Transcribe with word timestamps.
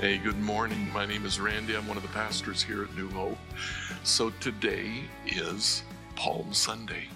Hey, 0.00 0.16
good 0.16 0.40
morning. 0.40 0.90
My 0.94 1.04
name 1.04 1.26
is 1.26 1.38
Randy. 1.38 1.76
I'm 1.76 1.86
one 1.86 1.98
of 1.98 2.02
the 2.02 2.08
pastors 2.08 2.62
here 2.62 2.84
at 2.84 2.96
New 2.96 3.10
Hope. 3.10 3.36
So 4.02 4.30
today 4.40 5.02
is 5.26 5.82
Palm 6.16 6.54
Sunday. 6.54 7.08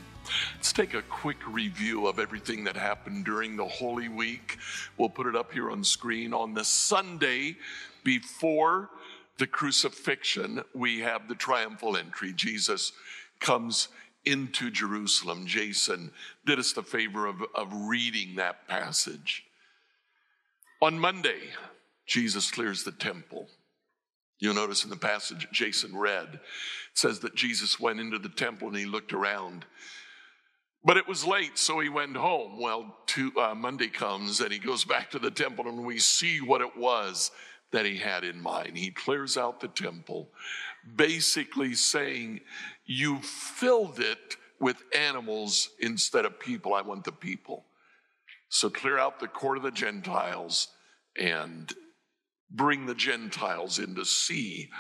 Let's 0.54 0.70
take 0.70 0.92
a 0.92 1.00
quick 1.00 1.38
review 1.48 2.06
of 2.06 2.18
everything 2.18 2.62
that 2.64 2.76
happened 2.76 3.24
during 3.24 3.56
the 3.56 3.64
Holy 3.64 4.10
Week. 4.10 4.58
We'll 4.98 5.08
put 5.08 5.26
it 5.26 5.34
up 5.34 5.50
here 5.50 5.70
on 5.70 5.82
screen. 5.82 6.34
On 6.34 6.52
the 6.52 6.62
Sunday 6.62 7.56
before 8.04 8.90
the 9.38 9.46
crucifixion, 9.46 10.62
we 10.74 11.00
have 11.00 11.26
the 11.26 11.36
triumphal 11.36 11.96
entry. 11.96 12.34
Jesus 12.34 12.92
comes 13.40 13.88
into 14.26 14.70
Jerusalem. 14.70 15.46
Jason 15.46 16.10
did 16.44 16.58
us 16.58 16.74
the 16.74 16.82
favor 16.82 17.24
of, 17.24 17.36
of 17.54 17.72
reading 17.72 18.36
that 18.36 18.68
passage. 18.68 19.42
On 20.82 20.98
Monday, 20.98 21.40
Jesus 22.06 22.50
clears 22.50 22.84
the 22.84 22.92
temple. 22.92 23.48
You'll 24.38 24.54
notice 24.54 24.84
in 24.84 24.90
the 24.90 24.96
passage 24.96 25.46
Jason 25.52 25.96
read, 25.96 26.34
it 26.34 26.40
says 26.94 27.20
that 27.20 27.34
Jesus 27.34 27.80
went 27.80 28.00
into 28.00 28.18
the 28.18 28.28
temple 28.28 28.68
and 28.68 28.76
he 28.76 28.84
looked 28.84 29.12
around. 29.12 29.64
But 30.84 30.98
it 30.98 31.08
was 31.08 31.24
late, 31.24 31.56
so 31.56 31.80
he 31.80 31.88
went 31.88 32.16
home. 32.16 32.60
Well, 32.60 32.94
to, 33.06 33.32
uh, 33.40 33.54
Monday 33.54 33.88
comes 33.88 34.40
and 34.40 34.52
he 34.52 34.58
goes 34.58 34.84
back 34.84 35.10
to 35.12 35.18
the 35.18 35.30
temple, 35.30 35.66
and 35.66 35.86
we 35.86 35.98
see 35.98 36.42
what 36.42 36.60
it 36.60 36.76
was 36.76 37.30
that 37.72 37.86
he 37.86 37.96
had 37.96 38.22
in 38.22 38.40
mind. 38.40 38.76
He 38.76 38.90
clears 38.90 39.38
out 39.38 39.60
the 39.60 39.68
temple, 39.68 40.28
basically 40.94 41.74
saying, 41.74 42.40
You 42.84 43.18
filled 43.20 43.98
it 43.98 44.36
with 44.60 44.76
animals 44.94 45.70
instead 45.80 46.26
of 46.26 46.38
people. 46.38 46.74
I 46.74 46.82
want 46.82 47.04
the 47.04 47.12
people. 47.12 47.64
So 48.50 48.68
clear 48.68 48.98
out 48.98 49.20
the 49.20 49.26
court 49.26 49.56
of 49.56 49.62
the 49.62 49.70
Gentiles 49.70 50.68
and 51.18 51.72
bring 52.50 52.86
the 52.86 52.94
Gentiles 52.94 53.78
in 53.78 53.94
to 53.94 54.04
see 54.04 54.70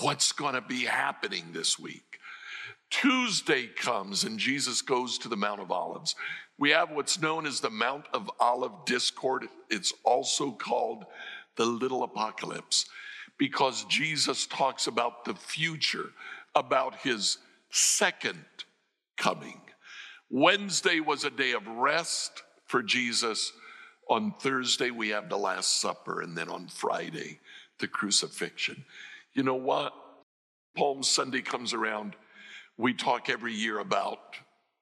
what's 0.00 0.32
going 0.32 0.54
to 0.54 0.60
be 0.60 0.84
happening 0.84 1.46
this 1.52 1.78
week. 1.78 2.18
Tuesday 2.90 3.66
comes 3.66 4.24
and 4.24 4.38
Jesus 4.38 4.82
goes 4.82 5.18
to 5.18 5.28
the 5.28 5.36
Mount 5.36 5.60
of 5.60 5.72
Olives. 5.72 6.14
We 6.58 6.70
have 6.70 6.90
what's 6.90 7.20
known 7.20 7.46
as 7.46 7.60
the 7.60 7.70
Mount 7.70 8.06
of 8.12 8.30
Olivet 8.40 8.86
Discourse. 8.86 9.46
It's 9.70 9.92
also 10.04 10.52
called 10.52 11.04
the 11.56 11.64
Little 11.64 12.04
Apocalypse 12.04 12.86
because 13.38 13.84
Jesus 13.86 14.46
talks 14.46 14.86
about 14.86 15.24
the 15.24 15.34
future, 15.34 16.10
about 16.54 16.96
his 17.00 17.38
second 17.70 18.44
coming. 19.16 19.60
Wednesday 20.30 21.00
was 21.00 21.24
a 21.24 21.30
day 21.30 21.52
of 21.52 21.66
rest 21.66 22.42
for 22.66 22.82
Jesus. 22.82 23.52
On 24.10 24.34
Thursday, 24.38 24.90
we 24.90 25.08
have 25.10 25.28
the 25.28 25.38
Last 25.38 25.80
Supper, 25.80 26.20
and 26.20 26.36
then 26.36 26.48
on 26.48 26.68
Friday, 26.68 27.40
the 27.78 27.88
crucifixion. 27.88 28.84
You 29.32 29.42
know 29.42 29.54
what? 29.54 29.94
Palm 30.76 31.02
Sunday 31.02 31.40
comes 31.40 31.72
around. 31.72 32.14
We 32.76 32.92
talk 32.92 33.30
every 33.30 33.54
year 33.54 33.78
about 33.78 34.18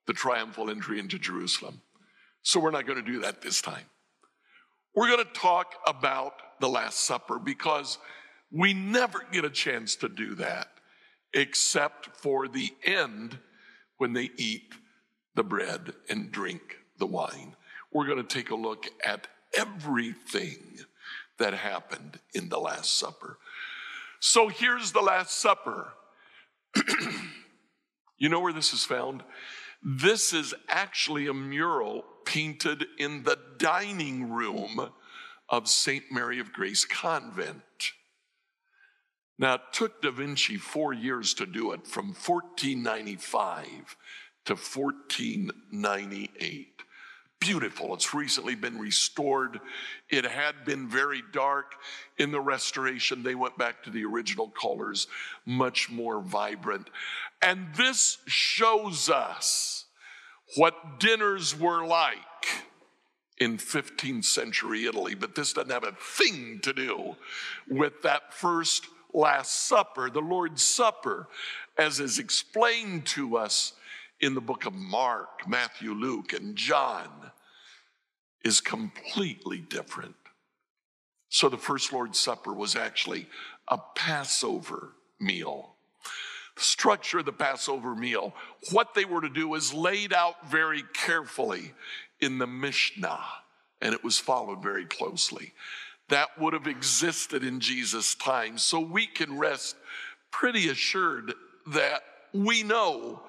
the 0.06 0.12
triumphal 0.12 0.70
entry 0.70 0.98
into 0.98 1.18
Jerusalem. 1.18 1.80
So 2.42 2.58
we're 2.58 2.70
not 2.72 2.86
going 2.86 3.02
to 3.02 3.12
do 3.12 3.20
that 3.20 3.42
this 3.42 3.60
time. 3.60 3.84
We're 4.94 5.08
going 5.08 5.24
to 5.24 5.32
talk 5.32 5.74
about 5.86 6.34
the 6.60 6.68
Last 6.68 7.00
Supper 7.00 7.38
because 7.38 7.98
we 8.50 8.74
never 8.74 9.24
get 9.30 9.44
a 9.44 9.50
chance 9.50 9.96
to 9.96 10.08
do 10.08 10.34
that 10.36 10.68
except 11.32 12.16
for 12.16 12.48
the 12.48 12.70
end 12.84 13.38
when 13.98 14.12
they 14.12 14.30
eat 14.36 14.74
the 15.34 15.44
bread 15.44 15.94
and 16.10 16.30
drink 16.30 16.76
the 16.98 17.06
wine 17.06 17.56
we're 17.92 18.06
going 18.06 18.18
to 18.18 18.24
take 18.24 18.50
a 18.50 18.54
look 18.54 18.86
at 19.04 19.26
everything 19.56 20.78
that 21.38 21.54
happened 21.54 22.18
in 22.34 22.48
the 22.48 22.58
Last 22.58 22.98
Supper. 22.98 23.38
So 24.20 24.48
here's 24.48 24.92
the 24.92 25.00
Last 25.00 25.40
Supper. 25.40 25.92
you 28.18 28.28
know 28.28 28.40
where 28.40 28.52
this 28.52 28.72
is 28.72 28.84
found? 28.84 29.22
This 29.82 30.32
is 30.32 30.54
actually 30.68 31.26
a 31.26 31.34
mural 31.34 32.04
painted 32.24 32.86
in 32.98 33.24
the 33.24 33.38
dining 33.58 34.30
room 34.30 34.90
of 35.48 35.68
St. 35.68 36.04
Mary 36.10 36.38
of 36.38 36.52
Grace 36.52 36.84
Convent. 36.84 37.92
Now, 39.38 39.54
it 39.54 39.62
took 39.72 40.00
Da 40.00 40.12
Vinci 40.12 40.56
four 40.56 40.92
years 40.92 41.34
to 41.34 41.46
do 41.46 41.72
it 41.72 41.86
from 41.86 42.08
1495 42.08 43.96
to 44.44 44.54
1498 44.54 46.82
beautiful. 47.42 47.92
It's 47.94 48.14
recently 48.14 48.54
been 48.54 48.78
restored. 48.78 49.60
It 50.08 50.24
had 50.24 50.64
been 50.64 50.88
very 50.88 51.22
dark. 51.32 51.74
In 52.16 52.30
the 52.30 52.40
restoration, 52.40 53.24
they 53.24 53.34
went 53.34 53.58
back 53.58 53.82
to 53.82 53.90
the 53.90 54.04
original 54.04 54.48
colors, 54.48 55.08
much 55.44 55.90
more 55.90 56.20
vibrant. 56.20 56.88
And 57.42 57.66
this 57.76 58.18
shows 58.26 59.10
us 59.10 59.86
what 60.56 61.00
dinners 61.00 61.58
were 61.58 61.84
like 61.84 62.18
in 63.38 63.58
15th 63.58 64.24
century 64.24 64.84
Italy, 64.84 65.16
but 65.16 65.34
this 65.34 65.52
doesn't 65.52 65.72
have 65.72 65.84
a 65.84 65.96
thing 66.00 66.60
to 66.62 66.72
do 66.72 67.16
with 67.68 68.02
that 68.02 68.32
first 68.32 68.86
Last 69.12 69.66
Supper, 69.66 70.08
the 70.08 70.20
Lord's 70.20 70.64
Supper, 70.64 71.26
as 71.76 72.00
is 72.00 72.18
explained 72.18 73.04
to 73.06 73.36
us 73.36 73.72
in 74.22 74.34
the 74.34 74.40
book 74.40 74.64
of 74.64 74.72
Mark, 74.72 75.48
Matthew, 75.48 75.92
Luke, 75.92 76.32
and 76.32 76.54
John 76.54 77.10
is 78.44 78.60
completely 78.60 79.58
different. 79.58 80.14
So 81.28 81.48
the 81.48 81.58
first 81.58 81.92
Lord's 81.92 82.20
Supper 82.20 82.52
was 82.52 82.76
actually 82.76 83.26
a 83.66 83.78
Passover 83.96 84.92
meal. 85.18 85.74
The 86.56 86.62
structure 86.62 87.18
of 87.18 87.24
the 87.24 87.32
Passover 87.32 87.96
meal, 87.96 88.34
what 88.70 88.94
they 88.94 89.04
were 89.04 89.22
to 89.22 89.28
do 89.28 89.54
is 89.54 89.74
laid 89.74 90.12
out 90.12 90.48
very 90.48 90.84
carefully 90.92 91.72
in 92.20 92.38
the 92.38 92.46
Mishnah, 92.46 93.24
and 93.80 93.94
it 93.94 94.04
was 94.04 94.18
followed 94.18 94.62
very 94.62 94.84
closely. 94.84 95.52
That 96.10 96.38
would 96.38 96.52
have 96.52 96.66
existed 96.66 97.42
in 97.42 97.58
Jesus' 97.58 98.14
time, 98.14 98.58
so 98.58 98.78
we 98.78 99.06
can 99.06 99.38
rest 99.38 99.76
pretty 100.30 100.68
assured 100.68 101.34
that 101.68 102.02
we 102.32 102.62
know 102.62 103.22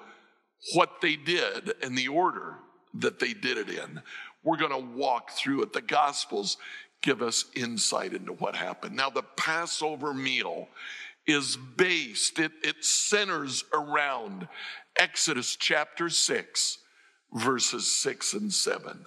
what 0.72 1.00
they 1.00 1.16
did 1.16 1.74
and 1.82 1.96
the 1.96 2.08
order 2.08 2.56
that 2.94 3.18
they 3.18 3.34
did 3.34 3.58
it 3.58 3.68
in. 3.68 4.00
We're 4.42 4.56
going 4.56 4.70
to 4.70 4.98
walk 4.98 5.30
through 5.32 5.62
it. 5.62 5.72
The 5.72 5.82
Gospels 5.82 6.56
give 7.02 7.22
us 7.22 7.44
insight 7.54 8.14
into 8.14 8.32
what 8.32 8.56
happened. 8.56 8.96
Now, 8.96 9.10
the 9.10 9.22
Passover 9.22 10.14
meal 10.14 10.68
is 11.26 11.56
based, 11.56 12.38
it, 12.38 12.52
it 12.62 12.84
centers 12.84 13.64
around 13.72 14.48
Exodus 14.96 15.56
chapter 15.56 16.08
6, 16.08 16.78
verses 17.32 17.90
6 18.02 18.34
and 18.34 18.52
7. 18.52 19.06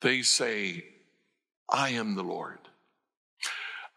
They 0.00 0.22
say, 0.22 0.84
I 1.68 1.90
am 1.90 2.14
the 2.14 2.22
Lord. 2.22 2.58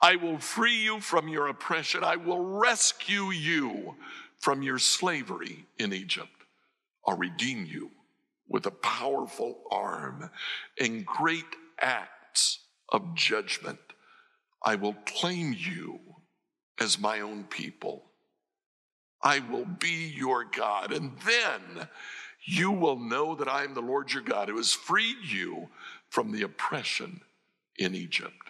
I 0.01 0.17
will 0.17 0.38
free 0.38 0.83
you 0.83 1.00
from 1.00 1.27
your 1.27 1.47
oppression. 1.47 2.03
I 2.03 2.15
will 2.15 2.39
rescue 2.39 3.31
you 3.31 3.95
from 4.39 4.61
your 4.61 4.79
slavery 4.79 5.65
in 5.79 5.94
Egypt. 5.94 6.34
I'll 7.07 7.17
redeem 7.17 7.65
you 7.65 7.91
with 8.47 8.65
a 8.65 8.71
powerful 8.71 9.63
arm 9.71 10.29
and 10.79 11.05
great 11.05 11.45
acts 11.79 12.59
of 12.89 13.15
judgment. 13.15 13.79
I 14.63 14.75
will 14.75 14.95
claim 15.05 15.55
you 15.57 15.99
as 16.79 16.99
my 16.99 17.21
own 17.21 17.45
people. 17.45 18.05
I 19.21 19.39
will 19.39 19.65
be 19.65 20.13
your 20.15 20.43
God. 20.43 20.91
And 20.91 21.17
then 21.25 21.87
you 22.43 22.71
will 22.71 22.99
know 22.99 23.35
that 23.35 23.47
I 23.47 23.63
am 23.63 23.73
the 23.73 23.81
Lord 23.81 24.13
your 24.13 24.23
God 24.23 24.49
who 24.49 24.57
has 24.57 24.73
freed 24.73 25.23
you 25.23 25.69
from 26.09 26.31
the 26.31 26.43
oppression 26.43 27.21
in 27.77 27.95
Egypt. 27.95 28.44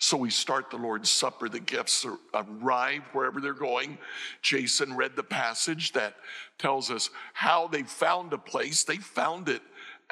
So 0.00 0.16
we 0.16 0.30
start 0.30 0.70
the 0.70 0.78
Lord's 0.78 1.10
Supper. 1.10 1.50
The 1.50 1.60
gifts 1.60 2.06
arrive 2.34 3.02
wherever 3.12 3.38
they're 3.38 3.52
going. 3.52 3.98
Jason 4.40 4.96
read 4.96 5.14
the 5.14 5.22
passage 5.22 5.92
that 5.92 6.16
tells 6.58 6.90
us 6.90 7.10
how 7.34 7.68
they 7.68 7.82
found 7.82 8.32
a 8.32 8.38
place. 8.38 8.82
They 8.82 8.96
found 8.96 9.50
it 9.50 9.60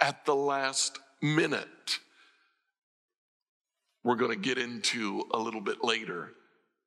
at 0.01 0.27
the 0.27 0.35
last 0.35 0.99
minute. 1.23 1.99
we're 4.05 4.15
going 4.17 4.31
to 4.31 4.37
get 4.49 4.59
into 4.59 5.25
a 5.33 5.39
little 5.39 5.61
bit 5.61 5.83
later 5.83 6.33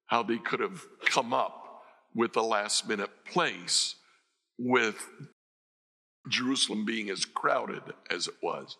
how 0.07 0.23
they 0.23 0.37
could 0.37 0.59
have 0.59 0.81
come 1.05 1.33
up 1.33 1.83
with 2.15 2.35
a 2.35 2.41
last 2.41 2.87
minute 2.87 3.09
place 3.25 3.95
with 4.57 5.07
Jerusalem 6.29 6.85
being 6.85 7.09
as 7.09 7.25
crowded 7.25 7.81
as 8.09 8.27
it 8.27 8.35
was. 8.43 8.77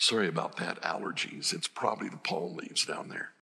Sorry 0.00 0.28
about 0.28 0.56
that, 0.56 0.80
allergies. 0.80 1.52
It's 1.52 1.68
probably 1.68 2.08
the 2.08 2.16
palm 2.16 2.56
leaves 2.56 2.86
down 2.86 3.10
there. 3.10 3.32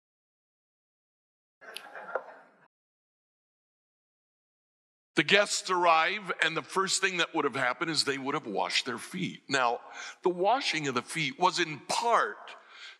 The 5.14 5.22
guests 5.22 5.70
arrive, 5.70 6.32
and 6.43 6.56
the 6.56 6.62
first 6.62 7.00
thing 7.00 7.19
that 7.19 7.32
would 7.32 7.44
have 7.44 7.55
happened 7.55 7.93
is 7.93 8.02
they 8.02 8.19
would 8.19 8.34
have 8.34 8.49
washed 8.49 8.87
their 8.87 8.99
feet. 8.99 9.43
Now, 9.49 9.78
the 10.25 10.31
washing 10.31 10.88
of 10.88 10.96
the 10.96 11.02
feet 11.02 11.38
was 11.38 11.60
in 11.60 11.78
part 11.87 12.37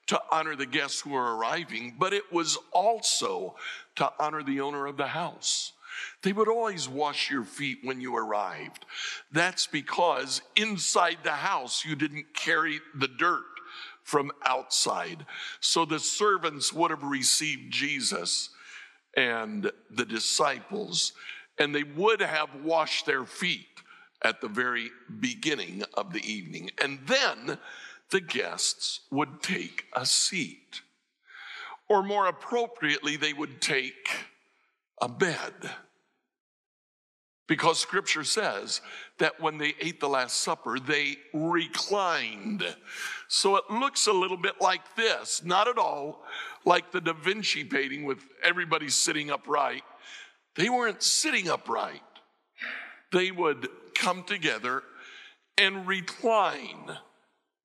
to 0.07 0.23
honor 0.31 0.55
the 0.55 0.65
guests 0.65 1.01
who 1.01 1.17
are 1.17 1.37
arriving, 1.37 1.97
but 1.99 2.13
it 2.13 2.33
was 2.33 2.59
also 2.73 3.57
to 3.97 4.13
honor 4.21 4.45
the 4.45 4.61
owner 4.61 4.87
of 4.87 4.97
the 4.97 5.09
house. 5.09 5.73
They 6.23 6.33
would 6.33 6.49
always 6.49 6.89
wash 6.89 7.31
your 7.31 7.45
feet 7.45 7.79
when 7.83 8.01
you 8.01 8.17
arrived. 8.17 8.87
That's 9.33 9.67
because 9.67 10.43
inside 10.57 11.19
the 11.23 11.33
house 11.33 11.85
you 11.85 11.95
didn't 11.95 12.35
carry 12.35 12.81
the 12.95 13.09
dirt 13.09 13.45
from 14.03 14.33
outside. 14.45 15.27
So 15.61 15.85
the 15.85 15.99
servants 15.99 16.73
would 16.73 16.91
have 16.91 17.03
received 17.03 17.73
Jesus 17.73 18.51
and 19.17 19.71
the 19.91 20.05
disciples 20.05 21.13
and 21.59 21.75
they 21.75 21.83
would 21.83 22.21
have 22.21 22.49
washed 22.63 23.07
their 23.07 23.25
feet 23.25 23.67
at 24.23 24.41
the 24.41 24.49
very 24.49 24.91
beginning 25.21 25.83
of 25.95 26.13
the 26.13 26.21
evening. 26.21 26.71
And 26.83 27.01
then 27.07 27.59
the 28.11 28.21
guests 28.21 29.01
would 29.11 29.43
take 29.43 29.85
a 29.93 30.07
seat. 30.07 30.83
Or 31.89 32.03
more 32.03 32.27
appropriately, 32.27 33.17
they 33.17 33.33
would 33.33 33.61
take 33.61 34.09
a 35.01 35.09
bed. 35.09 35.53
Because 37.49 37.81
scripture 37.81 38.25
says 38.25 38.83
that 39.19 39.41
when 39.41 39.59
they 39.59 39.75
ate 39.81 39.99
the 39.99 40.09
Last 40.09 40.37
Supper, 40.37 40.79
they 40.79 41.17
reclined. 41.33 42.63
So 43.27 43.57
it 43.57 43.65
looks 43.71 44.07
a 44.07 44.13
little 44.13 44.37
bit 44.37 44.61
like 44.61 44.95
this, 44.95 45.43
not 45.45 45.67
at 45.67 45.79
all 45.79 46.23
like 46.65 46.93
the 46.93 47.01
Da 47.01 47.15
Vinci 47.15 47.65
painting 47.65 48.05
with 48.05 48.19
everybody 48.45 48.89
sitting 48.89 49.31
upright 49.31 49.83
they 50.59 50.69
weren't 50.69 51.05
sitting 51.05 51.49
upright. 51.49 52.03
They 53.13 53.31
would 53.31 53.69
come 53.95 54.25
together 54.25 54.83
and 55.57 55.87
recline. 55.87 56.99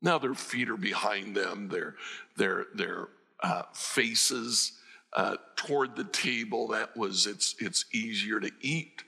Now 0.02 0.20
their 0.20 0.36
feet 0.36 0.70
are 0.70 0.78
behind 0.78 1.36
them, 1.36 1.70
their, 1.70 1.96
their, 2.38 2.68
their 2.76 3.08
uh, 3.42 3.64
faces 3.74 4.74
uh, 5.14 5.38
toward 5.56 5.96
the 5.96 6.04
table. 6.04 6.68
That 6.68 6.96
was, 6.96 7.26
it's, 7.26 7.56
it's 7.58 7.86
easier 7.92 8.40
to 8.40 8.52
eat 8.62 9.04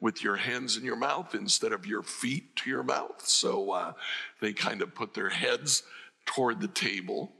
with 0.00 0.22
your 0.22 0.36
hands 0.36 0.76
in 0.76 0.84
your 0.84 0.96
mouth 0.96 1.34
instead 1.34 1.72
of 1.72 1.86
your 1.86 2.02
feet 2.02 2.54
to 2.56 2.70
your 2.70 2.82
mouth. 2.82 3.26
So 3.26 3.72
uh, 3.72 3.92
they 4.40 4.52
kind 4.52 4.82
of 4.82 4.94
put 4.94 5.14
their 5.14 5.28
heads 5.28 5.82
toward 6.24 6.60
the 6.60 6.68
table. 6.68 7.32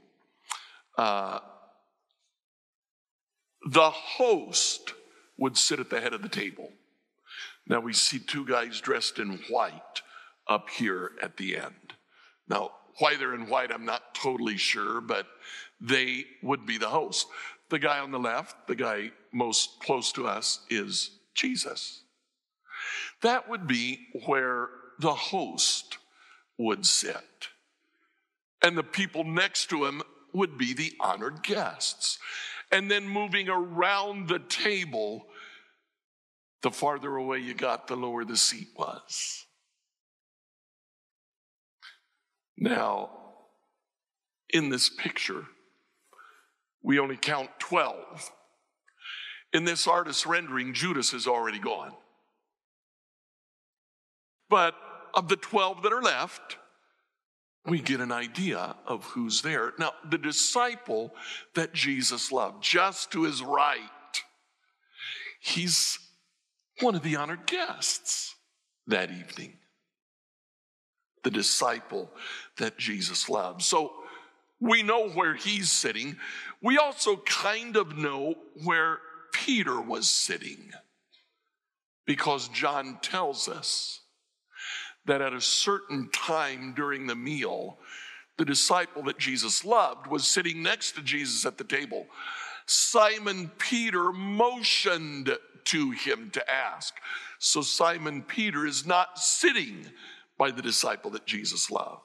Uh, 0.97 1.39
the 3.65 3.89
host 3.89 4.93
would 5.37 5.57
sit 5.57 5.79
at 5.79 5.89
the 5.89 6.01
head 6.01 6.13
of 6.13 6.21
the 6.21 6.29
table. 6.29 6.71
Now 7.67 7.79
we 7.79 7.93
see 7.93 8.19
two 8.19 8.45
guys 8.45 8.81
dressed 8.81 9.19
in 9.19 9.39
white 9.49 10.01
up 10.47 10.69
here 10.69 11.11
at 11.21 11.37
the 11.37 11.55
end. 11.55 11.93
Now, 12.49 12.71
why 12.97 13.15
they're 13.15 13.35
in 13.35 13.47
white, 13.47 13.71
I'm 13.71 13.85
not 13.85 14.13
totally 14.13 14.57
sure, 14.57 14.99
but 14.99 15.27
they 15.79 16.25
would 16.41 16.65
be 16.65 16.77
the 16.77 16.89
host. 16.89 17.27
The 17.69 17.79
guy 17.79 17.99
on 17.99 18.11
the 18.11 18.19
left, 18.19 18.67
the 18.67 18.75
guy 18.75 19.11
most 19.31 19.79
close 19.79 20.11
to 20.13 20.27
us, 20.27 20.65
is 20.69 21.11
Jesus. 21.35 22.01
That 23.21 23.49
would 23.49 23.67
be 23.67 24.07
where 24.25 24.69
the 24.99 25.13
host 25.13 25.97
would 26.57 26.85
sit. 26.85 27.47
And 28.61 28.77
the 28.77 28.83
people 28.83 29.23
next 29.23 29.69
to 29.69 29.85
him 29.85 30.01
would 30.33 30.57
be 30.57 30.73
the 30.73 30.93
honored 30.99 31.43
guests. 31.43 32.19
And 32.71 32.91
then 32.91 33.07
moving 33.07 33.49
around 33.49 34.27
the 34.27 34.39
table 34.39 35.25
the 36.61 36.71
farther 36.71 37.15
away 37.15 37.39
you 37.39 37.53
got, 37.53 37.87
the 37.87 37.95
lower 37.95 38.25
the 38.25 38.35
seat 38.35 38.67
was. 38.75 39.45
Now, 42.57 43.11
in 44.49 44.69
this 44.69 44.89
picture, 44.89 45.45
we 46.83 46.99
only 46.99 47.15
count 47.15 47.49
12. 47.59 48.31
In 49.53 49.63
this 49.63 49.87
artist's 49.87 50.25
rendering, 50.25 50.73
Judas 50.73 51.13
is 51.13 51.27
already 51.27 51.59
gone. 51.59 51.93
But 54.49 54.75
of 55.13 55.27
the 55.27 55.35
12 55.35 55.83
that 55.83 55.93
are 55.93 56.01
left, 56.01 56.57
we 57.65 57.79
get 57.79 57.99
an 57.99 58.11
idea 58.11 58.75
of 58.85 59.03
who's 59.05 59.41
there. 59.41 59.73
Now, 59.77 59.91
the 60.09 60.17
disciple 60.17 61.13
that 61.55 61.73
Jesus 61.73 62.31
loved, 62.31 62.63
just 62.63 63.11
to 63.11 63.23
his 63.23 63.41
right, 63.43 63.79
he's 65.39 65.99
one 66.81 66.95
of 66.95 67.03
the 67.03 67.15
honored 67.15 67.45
guests 67.45 68.35
that 68.87 69.11
evening, 69.11 69.53
the 71.23 71.31
disciple 71.31 72.09
that 72.57 72.77
Jesus 72.77 73.29
loved. 73.29 73.61
So 73.61 73.91
we 74.59 74.81
know 74.81 75.09
where 75.09 75.35
he's 75.35 75.71
sitting. 75.71 76.17
We 76.61 76.77
also 76.77 77.17
kind 77.17 77.75
of 77.75 77.97
know 77.97 78.35
where 78.63 78.99
Peter 79.31 79.79
was 79.79 80.09
sitting 80.09 80.71
because 82.05 82.47
John 82.49 82.97
tells 83.01 83.47
us 83.47 84.01
that 85.05 85.21
at 85.21 85.33
a 85.33 85.41
certain 85.41 86.09
time 86.09 86.73
during 86.75 87.07
the 87.07 87.15
meal, 87.15 87.77
the 88.37 88.45
disciple 88.45 89.03
that 89.03 89.17
Jesus 89.17 89.65
loved 89.65 90.07
was 90.07 90.27
sitting 90.27 90.63
next 90.63 90.93
to 90.93 91.01
Jesus 91.01 91.45
at 91.45 91.57
the 91.57 91.63
table. 91.63 92.07
Simon 92.65 93.51
Peter 93.57 94.11
motioned 94.11 95.35
to 95.65 95.91
him 95.91 96.29
to 96.31 96.49
ask. 96.49 96.93
So 97.39 97.61
Simon 97.61 98.21
Peter 98.21 98.65
is 98.65 98.85
not 98.85 99.19
sitting 99.19 99.85
by 100.37 100.51
the 100.51 100.61
disciple 100.61 101.11
that 101.11 101.25
Jesus 101.25 101.69
loved. 101.69 102.01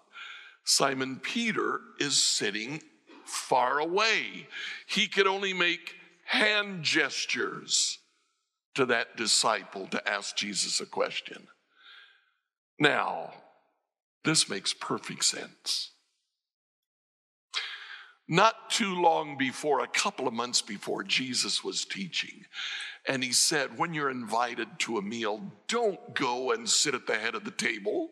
Simon 0.65 1.21
Peter 1.23 1.81
is 2.01 2.21
sitting 2.21 2.83
far 3.25 3.79
away. 3.79 4.49
He 4.87 5.07
could 5.07 5.27
only 5.27 5.53
make 5.53 5.95
hand 6.25 6.83
gestures 6.83 7.99
to 8.75 8.87
that 8.87 9.17
disciple 9.17 9.87
to 9.89 10.09
ask 10.09 10.37
Jesus 10.37 10.81
a 10.81 10.87
question. 10.87 11.47
Now, 12.79 13.33
this 14.25 14.49
makes 14.49 14.73
perfect 14.73 15.25
sense. 15.25 15.91
Not 18.27 18.71
too 18.71 18.95
long 18.95 19.37
before, 19.37 19.81
a 19.81 19.87
couple 19.87 20.27
of 20.27 20.33
months 20.33 20.63
before 20.63 21.03
Jesus 21.03 21.63
was 21.63 21.85
teaching, 21.85 22.47
and 23.07 23.23
he 23.23 23.33
said, 23.33 23.79
When 23.79 23.93
you're 23.93 24.11
invited 24.11 24.69
to 24.81 24.97
a 24.97 25.03
meal, 25.03 25.43
don't 25.69 26.15
go 26.15 26.53
and 26.53 26.69
sit 26.69 26.95
at 26.95 27.07
the 27.07 27.17
head 27.17 27.35
of 27.35 27.45
the 27.45 27.51
table 27.51 28.09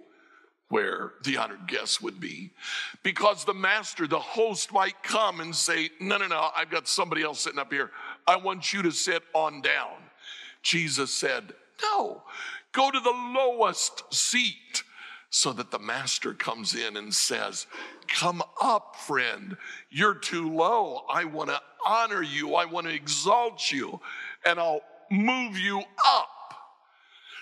where 0.68 1.12
the 1.24 1.36
honored 1.36 1.66
guests 1.66 2.00
would 2.00 2.18
be, 2.18 2.50
because 3.02 3.44
the 3.44 3.54
master, 3.54 4.06
the 4.06 4.18
host, 4.18 4.72
might 4.72 5.02
come 5.02 5.40
and 5.40 5.54
say, 5.54 5.90
No, 5.98 6.18
no, 6.18 6.26
no, 6.26 6.50
I've 6.54 6.70
got 6.70 6.88
somebody 6.88 7.22
else 7.22 7.40
sitting 7.40 7.58
up 7.58 7.72
here. 7.72 7.90
I 8.26 8.36
want 8.36 8.72
you 8.72 8.82
to 8.82 8.90
sit 8.90 9.22
on 9.34 9.62
down. 9.62 9.96
Jesus 10.62 11.12
said, 11.12 11.54
No, 11.82 12.22
go 12.72 12.90
to 12.90 13.00
the 13.00 13.10
lowest 13.10 14.12
seat 14.12 14.82
so 15.30 15.52
that 15.52 15.70
the 15.70 15.78
master 15.78 16.34
comes 16.34 16.74
in 16.74 16.96
and 16.96 17.14
says, 17.14 17.66
Come 18.08 18.42
up, 18.60 18.96
friend. 18.96 19.56
You're 19.90 20.14
too 20.14 20.50
low. 20.54 21.02
I 21.10 21.24
want 21.24 21.48
to 21.48 21.60
honor 21.86 22.22
you. 22.22 22.54
I 22.54 22.66
want 22.66 22.86
to 22.86 22.92
exalt 22.92 23.72
you 23.72 24.00
and 24.44 24.58
I'll 24.58 24.82
move 25.10 25.56
you 25.56 25.82
up. 26.06 26.28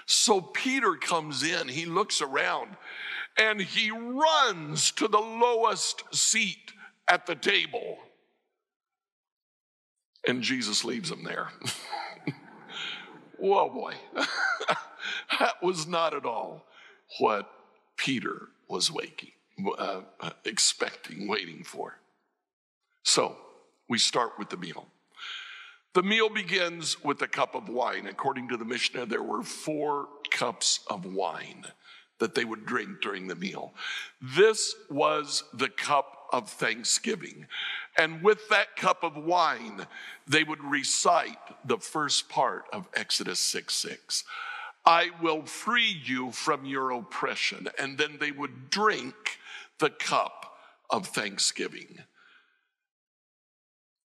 So 0.06 0.40
Peter 0.40 0.94
comes 0.94 1.42
in, 1.42 1.68
he 1.68 1.86
looks 1.86 2.20
around, 2.20 2.76
and 3.38 3.60
he 3.60 3.92
runs 3.92 4.90
to 4.92 5.06
the 5.06 5.20
lowest 5.20 6.02
seat 6.12 6.72
at 7.08 7.26
the 7.26 7.36
table. 7.36 7.96
And 10.26 10.42
Jesus 10.42 10.84
leaves 10.84 11.10
him 11.10 11.22
there. 11.22 11.50
Whoa, 13.38 13.68
boy. 13.70 13.94
that 15.38 15.62
was 15.62 15.86
not 15.86 16.14
at 16.14 16.24
all 16.24 16.66
what 17.18 17.50
Peter 17.96 18.48
was 18.68 18.90
waking, 18.90 19.32
uh, 19.78 20.00
expecting, 20.44 21.28
waiting 21.28 21.64
for. 21.64 21.98
So 23.02 23.36
we 23.88 23.98
start 23.98 24.32
with 24.38 24.50
the 24.50 24.56
meal. 24.56 24.86
The 25.92 26.02
meal 26.02 26.28
begins 26.28 27.02
with 27.02 27.20
a 27.22 27.26
cup 27.26 27.54
of 27.54 27.68
wine. 27.68 28.06
According 28.06 28.48
to 28.48 28.56
the 28.56 28.64
Mishnah, 28.64 29.06
there 29.06 29.22
were 29.22 29.42
four 29.42 30.06
cups 30.30 30.80
of 30.88 31.04
wine 31.04 31.64
that 32.20 32.34
they 32.34 32.44
would 32.44 32.64
drink 32.64 33.00
during 33.00 33.26
the 33.26 33.34
meal. 33.34 33.74
This 34.22 34.74
was 34.88 35.42
the 35.52 35.68
cup 35.68 36.28
of 36.32 36.48
thanksgiving. 36.48 37.46
And 37.98 38.22
with 38.22 38.48
that 38.50 38.76
cup 38.76 39.02
of 39.02 39.16
wine, 39.16 39.86
they 40.28 40.44
would 40.44 40.62
recite 40.62 41.38
the 41.64 41.78
first 41.78 42.28
part 42.28 42.66
of 42.72 42.88
Exodus 42.94 43.40
6 43.40 43.74
6. 43.74 44.24
I 44.84 45.10
will 45.22 45.44
free 45.44 46.00
you 46.04 46.32
from 46.32 46.64
your 46.64 46.90
oppression. 46.90 47.68
And 47.78 47.98
then 47.98 48.16
they 48.18 48.32
would 48.32 48.70
drink 48.70 49.38
the 49.78 49.90
cup 49.90 50.54
of 50.88 51.06
thanksgiving. 51.06 51.98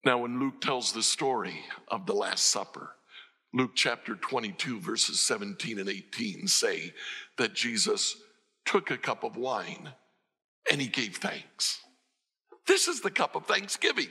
Now, 0.03 0.19
when 0.19 0.39
Luke 0.39 0.61
tells 0.61 0.93
the 0.93 1.03
story 1.03 1.59
of 1.87 2.05
the 2.05 2.13
Last 2.13 2.45
Supper, 2.45 2.95
Luke 3.53 3.71
chapter 3.75 4.15
22, 4.15 4.79
verses 4.79 5.19
17 5.19 5.77
and 5.77 5.89
18 5.89 6.47
say 6.47 6.93
that 7.37 7.53
Jesus 7.53 8.15
took 8.65 8.89
a 8.89 8.97
cup 8.97 9.23
of 9.23 9.35
wine 9.35 9.89
and 10.71 10.81
he 10.81 10.87
gave 10.87 11.17
thanks. 11.17 11.81
This 12.65 12.87
is 12.87 13.01
the 13.01 13.11
cup 13.11 13.35
of 13.35 13.45
thanksgiving. 13.45 14.09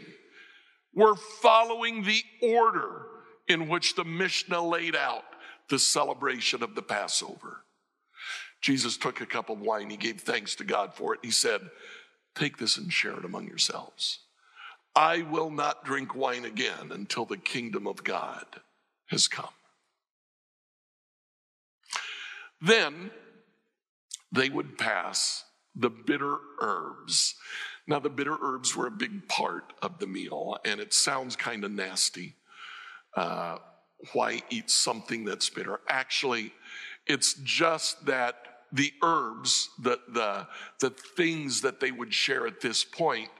We're 0.95 1.17
following 1.17 2.03
the 2.03 2.23
order 2.43 3.07
in 3.49 3.69
which 3.69 3.95
the 3.95 4.05
Mishnah 4.05 4.63
laid 4.63 4.95
out 4.95 5.25
the 5.71 5.79
celebration 5.79 6.63
of 6.63 6.75
the 6.75 6.83
Passover. 6.83 7.65
Jesus 8.61 8.99
took 8.99 9.21
a 9.21 9.27
cup 9.27 9.49
of 9.49 9.61
wine, 9.61 9.89
he 9.89 9.97
gave 9.97 10.21
thanks 10.21 10.55
to 10.57 10.65
God 10.65 10.93
for 10.93 11.15
it. 11.15 11.21
He 11.23 11.31
said, 11.31 11.63
Take 12.35 12.59
this 12.59 12.77
and 12.77 12.93
share 12.93 13.19
it 13.19 13.25
among 13.25 13.49
yourselves. 13.49 14.21
I 14.95 15.23
will 15.23 15.51
not 15.51 15.85
drink 15.85 16.15
wine 16.15 16.45
again 16.45 16.91
until 16.93 17.25
the 17.25 17.37
kingdom 17.37 17.87
of 17.87 18.05
God 18.05 18.45
has 19.07 19.29
come. 19.29 19.49
Then 22.61 23.11
they 24.31 24.49
would 24.49 24.77
pass 24.79 25.45
the 25.75 25.91
bitter 25.91 26.37
herbs. 26.61 27.35
Now, 27.87 27.99
the 27.99 28.11
bitter 28.11 28.37
herbs 28.41 28.77
were 28.77 28.87
a 28.87 28.93
big 28.93 29.27
part 29.29 29.73
of 29.83 29.99
the 29.99 30.07
meal, 30.07 30.59
and 30.65 30.81
it 30.81 30.93
sounds 30.93 31.35
kind 31.35 31.65
of 31.65 31.71
nasty. 31.71 32.35
Uh, 33.17 33.59
why 34.13 34.43
eat 34.51 34.71
something 34.71 35.25
that's 35.25 35.51
bitter? 35.51 35.81
Actually, 35.89 36.53
it's 37.07 37.35
just 37.43 38.07
that 38.07 38.35
the 38.73 38.93
herbs, 39.03 39.69
the, 39.79 39.99
the, 40.09 40.47
the 40.79 40.91
things 40.91 41.63
that 41.63 41.81
they 41.81 41.91
would 41.91 42.15
share 42.15 42.47
at 42.47 42.61
this 42.61 42.85
point, 42.85 43.31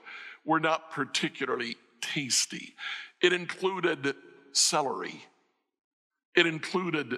were 0.45 0.59
not 0.59 0.91
particularly 0.91 1.77
tasty. 2.01 2.73
It 3.21 3.33
included 3.33 4.15
celery, 4.51 5.23
it 6.35 6.45
included 6.45 7.17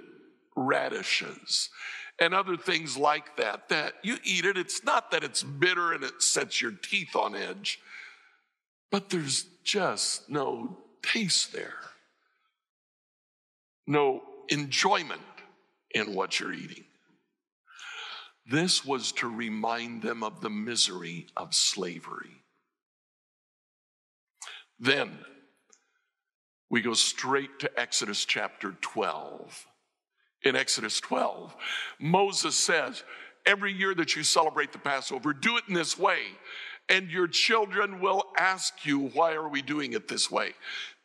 radishes, 0.55 1.69
and 2.19 2.33
other 2.33 2.57
things 2.57 2.97
like 2.97 3.37
that. 3.37 3.69
That 3.69 3.93
you 4.03 4.17
eat 4.23 4.45
it, 4.45 4.57
it's 4.57 4.83
not 4.83 5.11
that 5.11 5.23
it's 5.23 5.41
bitter 5.41 5.93
and 5.93 6.03
it 6.03 6.21
sets 6.21 6.61
your 6.61 6.71
teeth 6.71 7.15
on 7.15 7.35
edge, 7.35 7.79
but 8.91 9.09
there's 9.09 9.45
just 9.63 10.29
no 10.29 10.77
taste 11.01 11.53
there, 11.53 11.79
no 13.87 14.21
enjoyment 14.49 15.21
in 15.91 16.13
what 16.13 16.39
you're 16.39 16.53
eating. 16.53 16.83
This 18.45 18.83
was 18.83 19.11
to 19.13 19.27
remind 19.27 20.01
them 20.01 20.23
of 20.23 20.41
the 20.41 20.49
misery 20.49 21.27
of 21.37 21.53
slavery. 21.53 22.43
Then 24.79 25.19
we 26.69 26.81
go 26.81 26.93
straight 26.93 27.59
to 27.59 27.79
Exodus 27.79 28.25
chapter 28.25 28.75
12. 28.81 29.67
In 30.43 30.57
Exodus 30.57 30.99
12, 30.99 31.55
Moses 31.99 32.55
says, 32.55 33.03
Every 33.45 33.71
year 33.71 33.93
that 33.95 34.15
you 34.15 34.23
celebrate 34.23 34.71
the 34.71 34.79
Passover, 34.79 35.33
do 35.33 35.57
it 35.57 35.63
in 35.67 35.73
this 35.73 35.97
way. 35.97 36.19
And 36.89 37.09
your 37.09 37.27
children 37.27 38.01
will 38.01 38.23
ask 38.37 38.85
you, 38.85 38.99
Why 38.99 39.33
are 39.33 39.47
we 39.47 39.61
doing 39.61 39.93
it 39.93 40.07
this 40.07 40.29
way? 40.29 40.53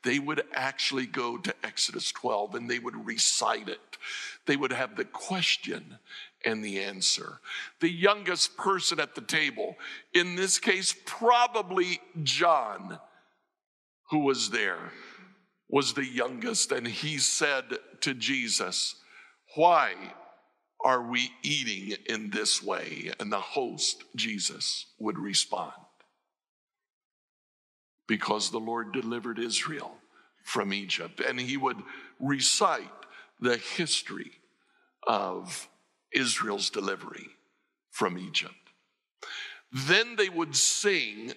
They 0.04 0.18
would 0.18 0.42
actually 0.52 1.06
go 1.06 1.38
to 1.38 1.54
Exodus 1.64 2.12
12 2.12 2.54
and 2.54 2.70
they 2.70 2.78
would 2.78 3.06
recite 3.06 3.68
it. 3.68 3.98
They 4.46 4.56
would 4.56 4.72
have 4.72 4.96
the 4.96 5.04
question 5.04 5.98
and 6.44 6.64
the 6.64 6.80
answer. 6.80 7.40
The 7.80 7.90
youngest 7.90 8.56
person 8.56 9.00
at 9.00 9.14
the 9.14 9.20
table, 9.20 9.76
in 10.14 10.36
this 10.36 10.58
case, 10.58 10.94
probably 11.04 12.00
John, 12.22 12.98
who 14.10 14.20
was 14.20 14.50
there 14.50 14.92
was 15.68 15.92
the 15.92 16.06
youngest, 16.06 16.72
and 16.72 16.86
he 16.86 17.18
said 17.18 17.64
to 18.00 18.14
Jesus, 18.14 18.94
Why 19.54 19.94
are 20.82 21.02
we 21.02 21.30
eating 21.42 21.96
in 22.06 22.30
this 22.30 22.62
way? 22.62 23.10
And 23.20 23.30
the 23.30 23.40
host, 23.40 24.04
Jesus, 24.16 24.86
would 24.98 25.18
respond, 25.18 25.72
Because 28.08 28.50
the 28.50 28.58
Lord 28.58 28.92
delivered 28.92 29.38
Israel 29.38 29.92
from 30.42 30.72
Egypt. 30.72 31.20
And 31.20 31.38
he 31.38 31.56
would 31.56 31.76
recite 32.18 32.82
the 33.40 33.56
history 33.56 34.32
of 35.06 35.68
Israel's 36.12 36.70
delivery 36.70 37.28
from 37.90 38.18
Egypt. 38.18 38.54
Then 39.72 40.16
they 40.16 40.28
would 40.28 40.56
sing 40.56 41.32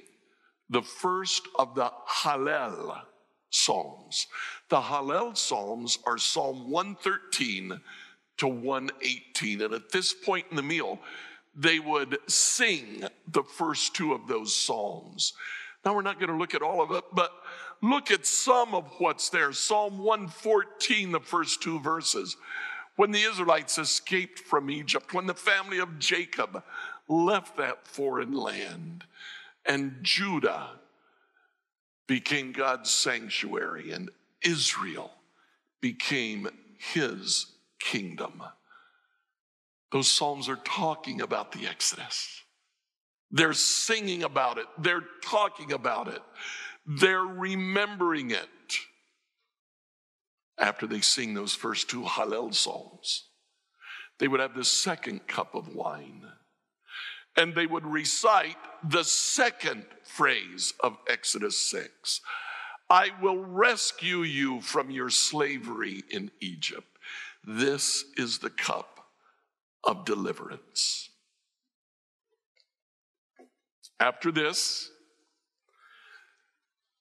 the 0.70 0.82
first 0.82 1.48
of 1.60 1.76
the 1.76 1.92
Hallel 2.08 3.02
Psalms. 3.50 4.28
The 4.70 4.80
Hallel 4.80 5.36
Psalms 5.38 6.00
are 6.06 6.18
Psalm 6.18 6.72
113 6.72 7.80
to 8.38 8.48
118. 8.48 9.62
And 9.62 9.74
at 9.74 9.92
this 9.92 10.14
point 10.14 10.46
in 10.50 10.56
the 10.56 10.64
meal, 10.64 11.00
they 11.54 11.80
would 11.80 12.18
sing 12.28 13.04
the 13.28 13.44
first 13.44 13.94
two 13.94 14.14
of 14.14 14.28
those 14.28 14.56
Psalms. 14.56 15.34
Now, 15.84 15.96
we're 15.96 16.02
not 16.02 16.20
going 16.20 16.30
to 16.30 16.38
look 16.38 16.54
at 16.54 16.62
all 16.62 16.82
of 16.82 16.92
it, 16.92 17.04
but 17.12 17.32
look 17.82 18.12
at 18.12 18.26
some 18.26 18.76
of 18.76 18.86
what's 19.00 19.30
there. 19.30 19.52
Psalm 19.52 19.98
114, 19.98 21.12
the 21.12 21.20
first 21.20 21.62
two 21.62 21.80
verses. 21.80 22.38
When 22.98 23.12
the 23.12 23.22
Israelites 23.22 23.78
escaped 23.78 24.40
from 24.40 24.70
Egypt, 24.70 25.14
when 25.14 25.26
the 25.26 25.34
family 25.34 25.80
of 25.80 25.98
Jacob 25.98 26.64
left 27.08 27.58
that 27.58 27.88
foreign 27.88 28.34
land, 28.34 29.06
and 29.66 29.98
Judah 30.02 30.72
became 32.08 32.52
God's 32.52 32.90
sanctuary, 32.92 33.92
and 33.92 34.12
Israel 34.44 35.12
became 35.82 36.48
his 36.78 37.48
kingdom. 37.80 38.44
Those 39.92 40.10
Psalms 40.10 40.48
are 40.48 40.60
talking 40.64 41.22
about 41.22 41.52
the 41.52 41.68
Exodus. 41.68 42.44
They're 43.32 43.54
singing 43.54 44.24
about 44.24 44.58
it, 44.58 44.66
they're 44.78 45.06
talking 45.24 45.72
about 45.72 46.08
it, 46.08 46.22
they're 46.86 47.22
remembering 47.22 48.32
it 48.32 48.78
after 50.58 50.86
they 50.86 51.02
sing 51.02 51.34
those 51.34 51.54
first 51.54 51.90
two 51.90 52.04
Hallel 52.04 52.54
songs. 52.54 53.26
They 54.20 54.28
would 54.28 54.40
have 54.40 54.54
the 54.54 54.66
second 54.66 55.28
cup 55.28 55.56
of 55.56 55.74
wine 55.74 56.24
and 57.36 57.56
they 57.56 57.66
would 57.66 57.86
recite 57.86 58.58
the 58.84 59.04
second 59.04 59.86
phrase 60.04 60.74
of 60.82 60.98
Exodus 61.08 61.70
6 61.70 62.22
I 62.90 63.12
will 63.22 63.38
rescue 63.38 64.24
you 64.24 64.60
from 64.60 64.92
your 64.92 65.10
slavery 65.10 66.04
in 66.10 66.30
Egypt. 66.42 66.90
This 67.42 68.04
is 68.18 68.40
the 68.40 68.50
cup 68.50 69.06
of 69.86 70.04
deliverance. 70.04 71.11
After 74.02 74.32
this, 74.32 74.90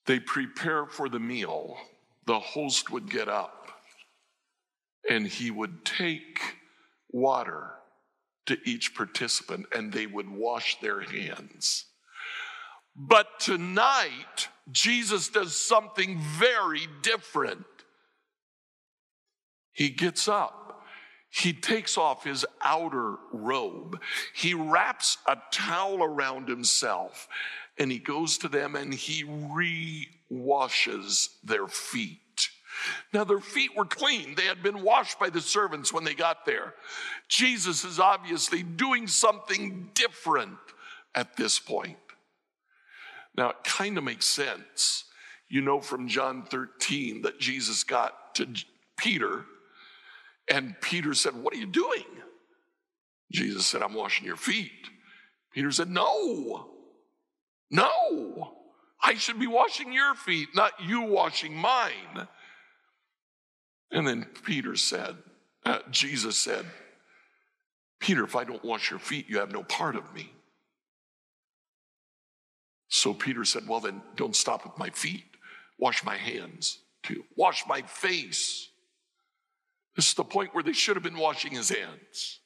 they 0.05 0.21
prepare 0.21 0.85
for 0.85 1.09
the 1.09 1.19
meal. 1.19 1.79
The 2.27 2.39
host 2.39 2.91
would 2.91 3.11
get 3.11 3.27
up 3.27 3.69
and 5.09 5.27
he 5.27 5.51
would 5.51 5.87
take 5.87 6.41
water 7.09 7.71
to 8.45 8.59
each 8.67 8.95
participant 8.95 9.65
and 9.75 9.91
they 9.91 10.07
would 10.07 10.29
wash 10.29 10.79
their 10.81 11.01
hands. 11.01 11.87
But 12.95 13.41
tonight, 13.41 14.49
Jesus 14.71 15.29
does 15.31 15.57
something 15.57 16.19
very 16.39 16.87
different. 17.01 17.65
He 19.73 19.89
gets 19.89 20.29
up, 20.29 20.70
he 21.31 21.53
takes 21.53 21.97
off 21.97 22.25
his 22.25 22.45
outer 22.61 23.17
robe, 23.33 24.01
he 24.35 24.53
wraps 24.53 25.19
a 25.27 25.37
towel 25.53 26.03
around 26.03 26.49
himself, 26.49 27.29
and 27.79 27.91
he 27.91 27.99
goes 27.99 28.37
to 28.39 28.49
them 28.49 28.75
and 28.75 28.93
he 28.93 29.25
re 29.25 30.09
washes 30.29 31.31
their 31.43 31.67
feet. 31.67 32.19
Now, 33.13 33.25
their 33.25 33.41
feet 33.41 33.77
were 33.77 33.85
clean. 33.85 34.35
They 34.35 34.47
had 34.47 34.63
been 34.63 34.83
washed 34.83 35.19
by 35.19 35.31
the 35.31 35.41
servants 35.41 35.93
when 35.93 36.05
they 36.05 36.15
got 36.15 36.47
there. 36.47 36.75
Jesus 37.29 37.85
is 37.85 38.01
obviously 38.01 38.63
doing 38.63 39.07
something 39.07 39.91
different 39.95 40.57
at 41.15 41.37
this 41.37 41.59
point. 41.59 41.99
Now, 43.37 43.51
it 43.51 43.65
kind 43.65 43.99
of 43.99 44.05
makes 44.05 44.27
sense. 44.27 45.05
You 45.49 45.61
know 45.61 45.81
from 45.81 46.09
John 46.09 46.45
13 46.45 47.23
that 47.23 47.39
Jesus 47.39 47.85
got 47.85 48.35
to 48.37 48.47
Peter, 48.97 49.45
and 50.51 50.79
Peter 50.81 51.15
said, 51.15 51.35
What 51.35 51.55
are 51.55 51.59
you 51.59 51.67
doing? 51.67 52.05
Jesus 53.33 53.65
said, 53.65 53.83
I'm 53.83 53.95
washing 53.95 54.27
your 54.27 54.37
feet. 54.37 54.91
Peter 55.55 55.71
said, 55.71 55.89
No, 55.89 56.69
no, 57.71 58.53
I 59.01 59.15
should 59.15 59.39
be 59.39 59.47
washing 59.47 59.93
your 59.93 60.15
feet, 60.15 60.49
not 60.55 60.73
you 60.85 61.03
washing 61.03 61.55
mine. 61.55 62.29
And 63.93 64.07
then 64.07 64.27
Peter 64.45 64.77
said, 64.77 65.17
uh, 65.65 65.79
Jesus 65.91 66.39
said, 66.39 66.65
Peter, 68.01 68.25
if 68.25 68.35
I 68.35 68.45
don't 68.45 68.65
wash 68.65 68.91
your 68.91 68.99
feet, 68.99 69.29
you 69.29 69.39
have 69.39 69.53
no 69.53 69.63
part 69.63 69.95
of 69.95 70.15
me. 70.15 70.33
So 72.89 73.15
Peter 73.15 73.45
said, 73.45 73.69
Well, 73.69 73.81
then 73.81 74.03
don't 74.17 74.35
stop 74.35 74.65
with 74.65 74.77
my 74.77 74.91
feet. 74.91 75.25
Wash 75.79 76.05
my 76.05 76.17
hands 76.17 76.79
too. 77.03 77.25
Wash 77.37 77.65
my 77.69 77.83
face. 77.83 78.69
This 79.97 80.09
is 80.09 80.15
the 80.15 80.25
point 80.25 80.55
where 80.55 80.63
they 80.63 80.73
should 80.73 80.97
have 80.97 81.03
been 81.03 81.19
washing 81.19 81.53
his 81.53 81.69
hands. 81.69 82.41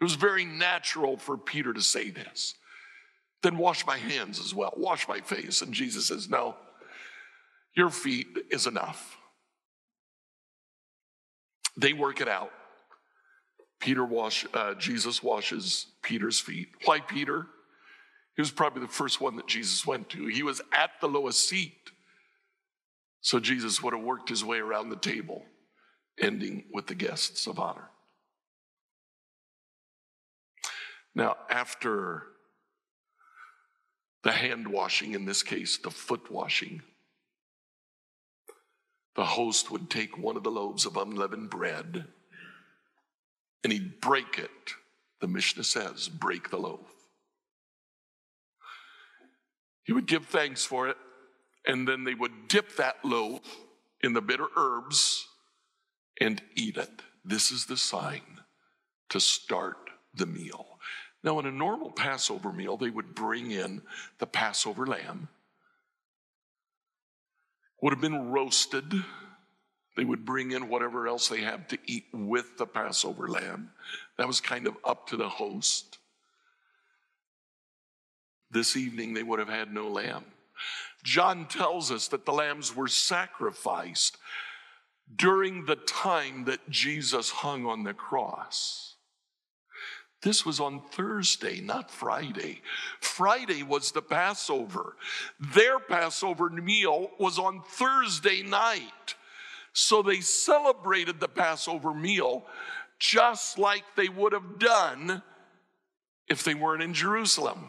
It 0.00 0.04
was 0.04 0.14
very 0.14 0.44
natural 0.44 1.16
for 1.16 1.36
Peter 1.36 1.72
to 1.72 1.82
say 1.82 2.10
this. 2.10 2.54
Then 3.42 3.58
wash 3.58 3.86
my 3.86 3.98
hands 3.98 4.40
as 4.40 4.54
well, 4.54 4.72
wash 4.76 5.08
my 5.08 5.20
face. 5.20 5.62
And 5.62 5.72
Jesus 5.72 6.06
says, 6.06 6.28
No, 6.28 6.56
your 7.74 7.90
feet 7.90 8.26
is 8.50 8.66
enough. 8.66 9.16
They 11.76 11.92
work 11.92 12.20
it 12.20 12.28
out. 12.28 12.50
Peter 13.80 14.04
wash, 14.04 14.44
uh, 14.54 14.74
Jesus 14.74 15.22
washes 15.22 15.86
Peter's 16.02 16.40
feet. 16.40 16.68
Why 16.84 16.98
Peter? 17.00 17.46
He 18.34 18.42
was 18.42 18.50
probably 18.50 18.82
the 18.82 18.88
first 18.88 19.20
one 19.20 19.36
that 19.36 19.46
Jesus 19.46 19.86
went 19.86 20.08
to. 20.10 20.26
He 20.26 20.42
was 20.42 20.60
at 20.72 20.90
the 21.00 21.08
lowest 21.08 21.48
seat. 21.48 21.90
So 23.20 23.38
Jesus 23.38 23.82
would 23.82 23.94
have 23.94 24.02
worked 24.02 24.28
his 24.28 24.44
way 24.44 24.58
around 24.58 24.90
the 24.90 24.96
table, 24.96 25.44
ending 26.20 26.64
with 26.72 26.86
the 26.86 26.94
guests 26.94 27.46
of 27.46 27.58
honor. 27.58 27.90
Now, 31.14 31.36
after 31.50 32.24
the 34.22 34.32
hand 34.32 34.68
washing, 34.68 35.12
in 35.14 35.24
this 35.24 35.42
case, 35.42 35.78
the 35.78 35.90
foot 35.90 36.30
washing, 36.30 36.82
the 39.16 39.24
host 39.24 39.70
would 39.70 39.90
take 39.90 40.16
one 40.18 40.36
of 40.36 40.44
the 40.44 40.50
loaves 40.50 40.86
of 40.86 40.96
unleavened 40.96 41.50
bread 41.50 42.06
and 43.64 43.72
he'd 43.72 44.00
break 44.00 44.38
it. 44.38 44.50
The 45.20 45.26
Mishnah 45.26 45.64
says, 45.64 46.08
break 46.08 46.50
the 46.50 46.58
loaf. 46.58 46.86
He 49.82 49.92
would 49.92 50.06
give 50.06 50.26
thanks 50.26 50.64
for 50.64 50.88
it, 50.88 50.96
and 51.66 51.88
then 51.88 52.04
they 52.04 52.14
would 52.14 52.48
dip 52.48 52.76
that 52.76 53.04
loaf 53.04 53.40
in 54.02 54.12
the 54.12 54.20
bitter 54.20 54.46
herbs 54.56 55.26
and 56.20 56.42
eat 56.54 56.76
it. 56.76 57.02
This 57.24 57.50
is 57.52 57.66
the 57.66 57.76
sign 57.76 58.40
to 59.10 59.20
start 59.20 59.76
the 60.14 60.26
meal. 60.26 60.78
Now, 61.22 61.38
in 61.38 61.46
a 61.46 61.52
normal 61.52 61.90
Passover 61.90 62.52
meal, 62.52 62.76
they 62.76 62.90
would 62.90 63.14
bring 63.14 63.50
in 63.50 63.82
the 64.18 64.26
Passover 64.26 64.86
lamb, 64.86 65.28
would 67.82 67.92
have 67.92 68.00
been 68.00 68.30
roasted. 68.30 68.92
They 69.96 70.04
would 70.04 70.24
bring 70.24 70.52
in 70.52 70.68
whatever 70.68 71.08
else 71.08 71.28
they 71.28 71.40
had 71.40 71.68
to 71.70 71.78
eat 71.86 72.06
with 72.12 72.56
the 72.56 72.66
Passover 72.66 73.28
lamb. 73.28 73.70
That 74.16 74.28
was 74.28 74.40
kind 74.40 74.66
of 74.66 74.76
up 74.84 75.08
to 75.08 75.16
the 75.16 75.28
host. 75.28 75.98
This 78.50 78.76
evening, 78.76 79.14
they 79.14 79.22
would 79.22 79.38
have 79.38 79.48
had 79.48 79.72
no 79.72 79.88
lamb. 79.88 80.24
John 81.04 81.46
tells 81.46 81.90
us 81.90 82.08
that 82.08 82.24
the 82.24 82.32
lambs 82.32 82.74
were 82.74 82.88
sacrificed 82.88 84.16
during 85.14 85.64
the 85.64 85.76
time 85.76 86.44
that 86.44 86.68
Jesus 86.70 87.30
hung 87.30 87.66
on 87.66 87.84
the 87.84 87.94
cross. 87.94 88.96
This 90.22 90.44
was 90.44 90.58
on 90.58 90.80
Thursday, 90.80 91.60
not 91.60 91.90
Friday. 91.90 92.60
Friday 93.00 93.62
was 93.62 93.92
the 93.92 94.02
Passover. 94.02 94.96
Their 95.54 95.78
Passover 95.78 96.50
meal 96.50 97.10
was 97.18 97.38
on 97.38 97.62
Thursday 97.62 98.42
night. 98.42 99.14
So 99.72 100.02
they 100.02 100.20
celebrated 100.20 101.20
the 101.20 101.28
Passover 101.28 101.94
meal 101.94 102.44
just 102.98 103.58
like 103.58 103.84
they 103.96 104.08
would 104.08 104.32
have 104.32 104.58
done 104.58 105.22
if 106.26 106.42
they 106.42 106.54
weren't 106.54 106.82
in 106.82 106.94
Jerusalem. 106.94 107.68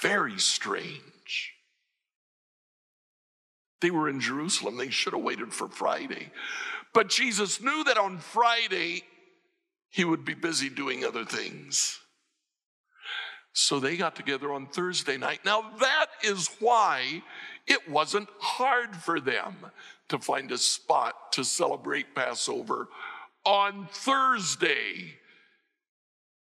Very 0.00 0.38
strange. 0.38 1.54
They 3.84 3.90
were 3.90 4.08
in 4.08 4.18
Jerusalem. 4.18 4.78
They 4.78 4.88
should 4.88 5.12
have 5.12 5.22
waited 5.22 5.52
for 5.52 5.68
Friday. 5.68 6.30
But 6.94 7.10
Jesus 7.10 7.60
knew 7.60 7.84
that 7.84 7.98
on 7.98 8.16
Friday 8.16 9.02
he 9.90 10.06
would 10.06 10.24
be 10.24 10.32
busy 10.32 10.70
doing 10.70 11.04
other 11.04 11.26
things. 11.26 11.98
So 13.52 13.78
they 13.78 13.98
got 13.98 14.16
together 14.16 14.50
on 14.54 14.68
Thursday 14.68 15.18
night. 15.18 15.40
Now, 15.44 15.70
that 15.80 16.06
is 16.22 16.48
why 16.60 17.22
it 17.66 17.86
wasn't 17.86 18.30
hard 18.38 18.96
for 18.96 19.20
them 19.20 19.54
to 20.08 20.18
find 20.18 20.50
a 20.50 20.56
spot 20.56 21.32
to 21.32 21.44
celebrate 21.44 22.14
Passover 22.14 22.88
on 23.44 23.86
Thursday. 23.92 25.12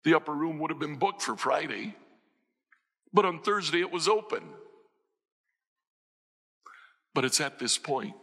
The 0.03 0.15
upper 0.15 0.33
room 0.33 0.59
would 0.59 0.69
have 0.69 0.79
been 0.79 0.97
booked 0.97 1.21
for 1.21 1.37
Friday, 1.37 1.95
but 3.13 3.23
on 3.23 3.39
Thursday 3.39 3.79
it 3.79 3.89
was 3.89 4.09
open. 4.09 4.43
But 7.13 7.25
it's 7.25 7.41
at 7.41 7.59
this 7.59 7.77
point 7.77 8.15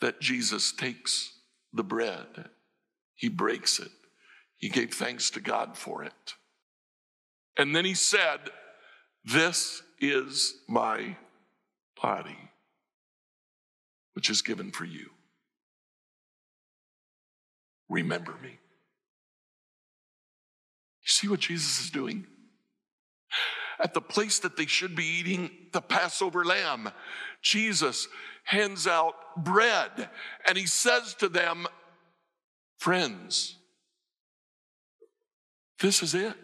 that 0.00 0.20
Jesus 0.20 0.72
takes 0.72 1.32
the 1.72 1.84
bread 1.84 2.50
he 3.14 3.28
breaks 3.28 3.78
it. 3.78 3.90
He 4.56 4.68
gave 4.68 4.92
thanks 4.92 5.30
to 5.30 5.40
God 5.40 5.76
for 5.76 6.02
it. 6.02 6.34
And 7.56 7.74
then 7.74 7.84
he 7.84 7.94
said, 7.94 8.38
This 9.24 9.82
is 10.00 10.54
my 10.68 11.16
body, 12.00 12.50
which 14.14 14.30
is 14.30 14.42
given 14.42 14.70
for 14.72 14.84
you. 14.84 15.10
Remember 17.88 18.34
me. 18.42 18.58
You 21.02 21.08
see 21.08 21.28
what 21.28 21.40
Jesus 21.40 21.80
is 21.84 21.90
doing? 21.90 22.26
At 23.80 23.94
the 23.94 24.00
place 24.00 24.38
that 24.40 24.56
they 24.56 24.66
should 24.66 24.94
be 24.94 25.04
eating 25.04 25.50
the 25.72 25.80
Passover 25.80 26.44
lamb, 26.44 26.90
Jesus 27.42 28.08
hands 28.44 28.86
out 28.86 29.14
bread 29.36 30.08
and 30.46 30.56
he 30.56 30.66
says 30.66 31.14
to 31.14 31.28
them, 31.28 31.66
Friends, 32.78 33.56
this 35.80 36.02
is 36.02 36.14
it. 36.14 36.36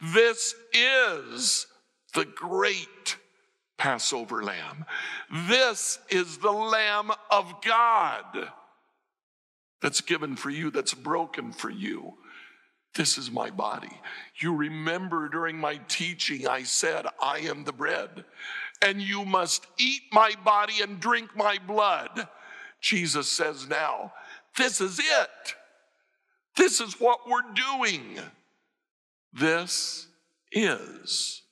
This 0.00 0.54
is 0.72 1.66
the 2.14 2.24
great 2.24 3.16
Passover 3.76 4.42
lamb. 4.42 4.84
This 5.48 5.98
is 6.10 6.38
the 6.38 6.52
Lamb 6.52 7.10
of 7.30 7.62
God 7.62 8.50
that's 9.80 10.00
given 10.00 10.36
for 10.36 10.50
you, 10.50 10.70
that's 10.70 10.94
broken 10.94 11.52
for 11.52 11.70
you. 11.70 12.14
This 12.94 13.18
is 13.18 13.30
my 13.30 13.50
body. 13.50 14.00
You 14.36 14.54
remember 14.54 15.28
during 15.28 15.56
my 15.56 15.76
teaching, 15.88 16.48
I 16.48 16.64
said, 16.64 17.06
I 17.22 17.38
am 17.38 17.64
the 17.64 17.72
bread, 17.72 18.24
and 18.82 19.00
you 19.00 19.24
must 19.24 19.66
eat 19.78 20.02
my 20.12 20.32
body 20.44 20.82
and 20.82 20.98
drink 20.98 21.36
my 21.36 21.58
blood. 21.66 22.28
Jesus 22.80 23.28
says 23.28 23.68
now, 23.68 24.12
this 24.56 24.80
is 24.80 24.98
it. 24.98 25.54
This 26.56 26.80
is 26.80 27.00
what 27.00 27.28
we're 27.28 27.52
doing. 27.54 28.18
This 29.32 30.08
is 30.50 31.42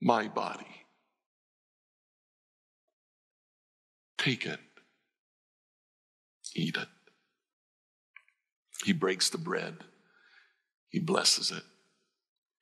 my 0.00 0.28
body. 0.28 0.64
Take 4.16 4.46
it, 4.46 4.58
eat 6.54 6.76
it. 6.76 6.88
He 8.84 8.92
breaks 8.92 9.30
the 9.30 9.38
bread, 9.38 9.84
he 10.90 10.98
blesses 10.98 11.50
it. 11.50 11.62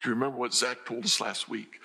Do 0.03 0.09
you 0.09 0.15
remember 0.15 0.37
what 0.37 0.55
Zach 0.55 0.85
told 0.85 1.05
us 1.05 1.21
last 1.21 1.49
week? 1.49 1.81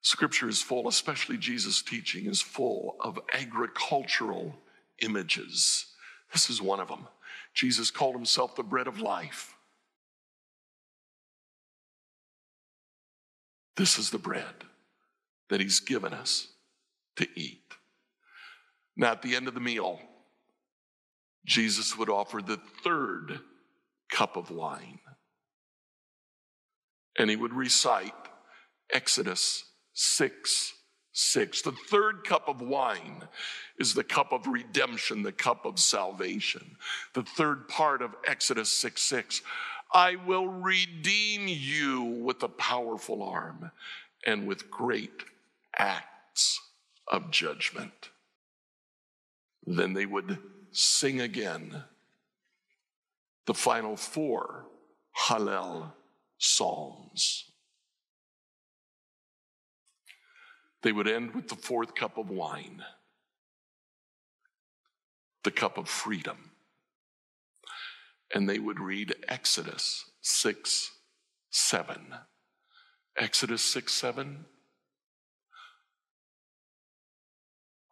Scripture 0.00 0.48
is 0.48 0.60
full, 0.60 0.88
especially 0.88 1.36
Jesus' 1.36 1.82
teaching, 1.82 2.26
is 2.26 2.42
full 2.42 2.96
of 3.00 3.18
agricultural 3.32 4.54
images. 5.00 5.86
This 6.32 6.50
is 6.50 6.60
one 6.60 6.80
of 6.80 6.88
them. 6.88 7.06
Jesus 7.54 7.90
called 7.90 8.14
himself 8.14 8.56
the 8.56 8.62
bread 8.62 8.86
of 8.88 9.00
life. 9.00 9.54
This 13.76 13.98
is 13.98 14.10
the 14.10 14.18
bread 14.18 14.64
that 15.48 15.60
he's 15.60 15.80
given 15.80 16.12
us 16.12 16.48
to 17.16 17.26
eat. 17.34 17.60
Now, 18.96 19.12
at 19.12 19.22
the 19.22 19.36
end 19.36 19.48
of 19.48 19.54
the 19.54 19.60
meal, 19.60 20.00
Jesus 21.44 21.96
would 21.96 22.08
offer 22.08 22.40
the 22.40 22.60
third 22.84 23.40
cup 24.10 24.36
of 24.36 24.50
wine. 24.50 24.98
And 27.18 27.28
he 27.28 27.36
would 27.36 27.52
recite 27.52 28.14
Exodus 28.92 29.64
6 29.94 30.74
6. 31.14 31.62
The 31.62 31.72
third 31.72 32.24
cup 32.24 32.48
of 32.48 32.62
wine 32.62 33.28
is 33.78 33.92
the 33.92 34.04
cup 34.04 34.32
of 34.32 34.46
redemption, 34.46 35.22
the 35.22 35.32
cup 35.32 35.66
of 35.66 35.78
salvation. 35.78 36.76
The 37.12 37.22
third 37.22 37.68
part 37.68 38.00
of 38.00 38.14
Exodus 38.26 38.72
6 38.72 39.00
6. 39.02 39.42
I 39.92 40.16
will 40.16 40.48
redeem 40.48 41.48
you 41.48 42.02
with 42.02 42.42
a 42.42 42.48
powerful 42.48 43.22
arm 43.22 43.70
and 44.26 44.46
with 44.46 44.70
great 44.70 45.24
acts 45.76 46.60
of 47.08 47.30
judgment. 47.30 48.08
Then 49.66 49.92
they 49.92 50.06
would 50.06 50.38
sing 50.72 51.20
again 51.20 51.84
the 53.44 53.54
final 53.54 53.96
four 53.96 54.66
Hallel 55.28 55.92
psalms. 56.42 57.52
They 60.82 60.90
would 60.90 61.06
end 61.06 61.34
with 61.34 61.48
the 61.48 61.54
fourth 61.54 61.94
cup 61.94 62.18
of 62.18 62.28
wine, 62.28 62.82
the 65.44 65.52
cup 65.52 65.78
of 65.78 65.88
freedom. 65.88 66.50
And 68.34 68.48
they 68.48 68.58
would 68.58 68.80
read 68.80 69.14
Exodus 69.28 70.10
6 70.22 70.90
7. 71.50 72.14
Exodus 73.16 73.62
6 73.62 73.92
7. 73.92 74.44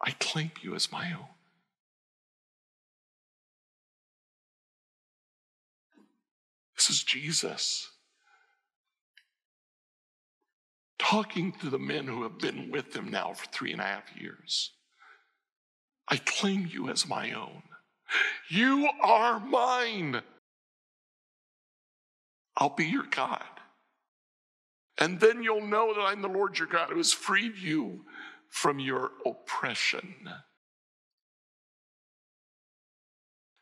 I 0.03 0.11
claim 0.19 0.51
you 0.63 0.75
as 0.75 0.91
my 0.91 1.13
own. 1.13 1.27
This 6.75 6.91
is 6.91 7.05
Jesus 7.05 7.91
talking 11.01 11.53
to 11.61 11.71
the 11.71 11.79
men 11.79 12.07
who 12.07 12.23
have 12.23 12.39
been 12.39 12.71
with 12.71 12.95
him 12.95 13.11
now 13.11 13.33
for 13.33 13.47
three 13.47 13.73
and 13.73 13.81
a 13.81 13.85
half 13.85 14.05
years. 14.17 14.73
I 16.07 16.17
claim 16.19 16.69
you 16.71 16.91
as 16.91 17.09
my 17.09 17.33
own. 17.33 17.63
You 18.49 18.89
are 19.03 19.41
mine. 19.41 20.21
I'll 22.57 22.75
be 22.75 22.85
your 22.85 23.07
God. 23.11 23.43
And 24.99 25.19
then 25.19 25.43
you'll 25.43 25.67
know 25.67 25.95
that 25.95 26.01
I'm 26.01 26.21
the 26.21 26.29
Lord 26.29 26.59
your 26.59 26.69
God 26.69 26.91
who 26.91 26.99
has 26.99 27.13
freed 27.13 27.57
you 27.57 28.05
from 28.49 28.79
your 28.79 29.13
oppression. 29.25 30.29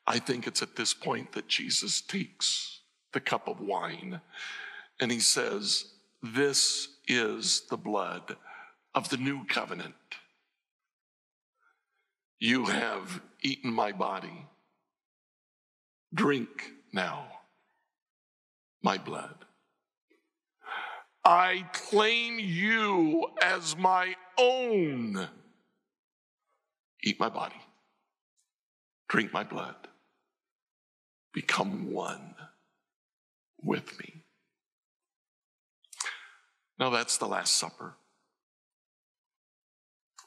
I 0.07 0.19
think 0.19 0.47
it's 0.47 0.63
at 0.63 0.75
this 0.75 0.95
point 0.95 1.33
that 1.33 1.47
Jesus 1.47 2.01
takes 2.01 2.81
the 3.13 3.21
cup 3.21 3.47
of 3.47 3.61
wine. 3.61 4.21
And 5.01 5.13
he 5.13 5.21
says, 5.21 5.85
This 6.23 6.89
is 7.07 7.63
the 7.71 7.77
blood 7.77 8.37
of 8.95 9.09
the 9.09 9.17
new 9.17 9.45
covenant. 9.47 9.95
You 12.41 12.67
have 12.67 13.21
eaten 13.43 13.73
my 13.73 13.93
body. 13.93 14.47
Drink 16.13 16.73
now 16.93 17.27
my 18.83 18.99
blood. 18.99 19.45
I 21.25 21.67
claim 21.73 22.39
you 22.39 23.29
as 23.43 23.77
my 23.77 24.15
own. 24.39 25.29
Eat 27.03 27.21
my 27.21 27.29
body. 27.29 27.61
Drink 29.09 29.33
my 29.33 29.45
blood. 29.45 29.77
Become 31.33 31.93
one 31.93 32.35
with 33.63 33.99
me. 34.01 34.18
Now 36.79 36.91
that's 36.91 37.19
the 37.19 37.27
Last 37.27 37.57
Supper. 37.57 37.95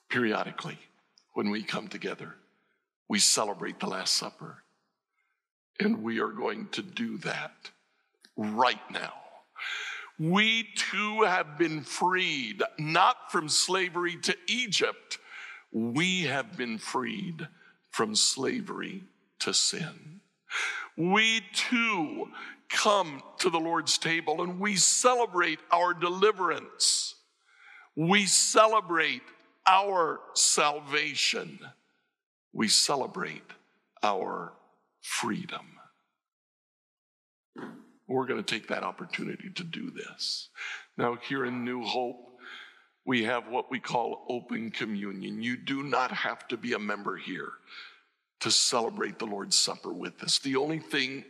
Periodically, 0.09 0.77
when 1.33 1.49
we 1.49 1.63
come 1.63 1.87
together, 1.87 2.35
we 3.07 3.19
celebrate 3.19 3.79
the 3.79 3.87
Last 3.87 4.15
Supper. 4.15 4.63
And 5.79 6.03
we 6.03 6.19
are 6.19 6.31
going 6.31 6.67
to 6.73 6.81
do 6.81 7.17
that 7.19 7.71
right 8.35 8.91
now. 8.91 9.13
We 10.19 10.67
too 10.75 11.23
have 11.23 11.57
been 11.57 11.81
freed, 11.81 12.61
not 12.77 13.31
from 13.31 13.49
slavery 13.49 14.17
to 14.23 14.35
Egypt, 14.47 15.17
we 15.71 16.23
have 16.23 16.57
been 16.57 16.77
freed 16.77 17.47
from 17.89 18.15
slavery 18.15 19.03
to 19.39 19.53
sin. 19.53 20.20
We 20.97 21.41
too 21.53 22.29
come 22.69 23.21
to 23.39 23.49
the 23.49 23.59
Lord's 23.59 23.97
table 23.97 24.41
and 24.41 24.59
we 24.59 24.75
celebrate 24.75 25.59
our 25.71 25.93
deliverance. 25.93 27.15
We 27.95 28.25
celebrate 28.25 29.21
our 29.67 30.19
salvation. 30.33 31.59
We 32.53 32.67
celebrate 32.67 33.43
our 34.03 34.53
freedom. 35.01 35.65
We're 38.07 38.25
going 38.25 38.43
to 38.43 38.55
take 38.55 38.67
that 38.67 38.83
opportunity 38.83 39.49
to 39.55 39.63
do 39.63 39.91
this. 39.91 40.49
Now, 40.97 41.15
here 41.15 41.45
in 41.45 41.63
New 41.63 41.83
Hope, 41.83 42.31
we 43.05 43.23
have 43.23 43.47
what 43.47 43.71
we 43.71 43.79
call 43.79 44.25
open 44.29 44.71
communion. 44.71 45.41
You 45.41 45.57
do 45.57 45.83
not 45.83 46.11
have 46.11 46.47
to 46.49 46.57
be 46.57 46.73
a 46.73 46.79
member 46.79 47.17
here 47.17 47.51
to 48.41 48.51
celebrate 48.51 49.19
the 49.19 49.25
Lord's 49.25 49.55
Supper 49.55 49.93
with 49.93 50.21
us. 50.23 50.39
The 50.39 50.55
only 50.55 50.79
thing 50.79 51.23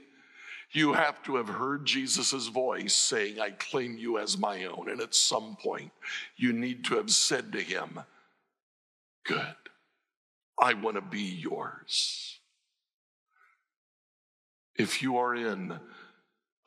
you 0.72 0.94
have 0.94 1.22
to 1.24 1.36
have 1.36 1.50
heard 1.50 1.86
Jesus' 1.86 2.48
voice 2.48 2.96
saying, 2.96 3.40
I 3.40 3.52
claim 3.52 3.98
you 3.98 4.18
as 4.18 4.38
my 4.38 4.66
own. 4.66 4.90
And 4.90 5.02
at 5.02 5.14
some 5.14 5.58
point, 5.62 5.92
you 6.38 6.54
need 6.54 6.86
to 6.86 6.96
have 6.96 7.10
said 7.12 7.52
to 7.52 7.62
him, 7.62 8.00
Good, 9.26 9.56
I 10.60 10.74
want 10.74 10.96
to 10.96 11.02
be 11.02 11.22
yours. 11.22 12.40
If 14.76 15.02
you 15.02 15.18
are 15.18 15.36
in 15.36 15.78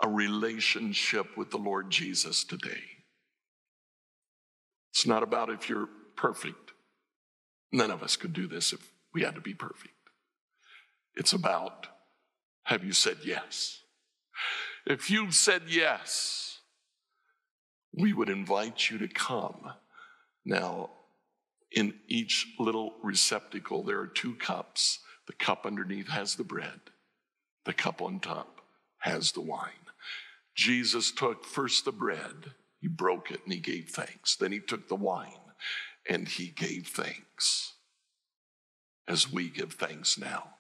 a 0.03 0.09
relationship 0.09 1.37
with 1.37 1.51
the 1.51 1.57
Lord 1.57 1.91
Jesus 1.91 2.45
today, 2.45 2.83
it's 4.93 5.07
not 5.07 5.23
about 5.23 5.51
if 5.51 5.69
you're 5.69 5.89
perfect. 6.15 6.73
None 7.73 7.91
of 7.91 8.03
us 8.03 8.17
could 8.17 8.35
do 8.35 8.47
this 8.47 8.73
if 8.73 8.93
we 9.13 9.23
had 9.23 9.35
to 9.35 9.41
be 9.41 9.55
perfect. 9.55 9.94
It's 11.17 11.33
about 11.33 11.89
have 12.65 12.83
you 12.83 12.93
said 12.93 13.19
yes? 13.23 13.83
If 14.87 15.11
you've 15.11 15.35
said 15.35 15.63
yes, 15.69 16.61
we 17.93 18.13
would 18.13 18.31
invite 18.31 18.91
you 18.91 18.99
to 18.99 19.09
come. 19.09 19.73
Now, 20.45 20.91
in 21.71 21.95
each 22.09 22.47
little 22.59 22.95
receptacle, 23.03 23.83
there 23.83 24.01
are 24.01 24.07
two 24.07 24.35
cups. 24.35 25.01
The 25.27 25.35
cup 25.35 25.67
underneath 25.67 26.09
has 26.09 26.37
the 26.37 26.45
bread, 26.45 26.81
the 27.65 27.73
cup 27.73 28.03
on 28.03 28.21
top 28.21 28.61
has 28.99 29.33
the 29.33 29.41
wine. 29.41 29.71
Jesus 30.55 31.11
took 31.11 31.45
first 31.45 31.85
the 31.85 31.93
bread, 31.93 32.53
he 32.81 32.89
broke 32.89 33.31
it, 33.31 33.41
and 33.45 33.53
he 33.53 33.61
gave 33.61 33.89
thanks. 33.89 34.37
Then 34.37 34.53
he 34.53 34.61
took 34.61 34.89
the 34.89 34.95
wine 34.95 35.33
and 36.09 36.29
he 36.29 36.47
gave 36.47 36.89
thanks 36.89 37.73
as 39.09 39.33
we 39.33 39.49
give 39.49 39.73
thanks 39.75 40.19
now. 40.19 40.51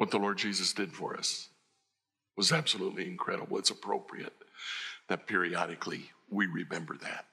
What 0.00 0.10
the 0.10 0.18
Lord 0.18 0.38
Jesus 0.38 0.72
did 0.72 0.94
for 0.94 1.14
us 1.14 1.50
was 2.34 2.52
absolutely 2.52 3.06
incredible. 3.06 3.58
It's 3.58 3.68
appropriate 3.68 4.32
that 5.08 5.26
periodically 5.26 6.10
we 6.30 6.46
remember 6.46 6.96
that. 7.02 7.26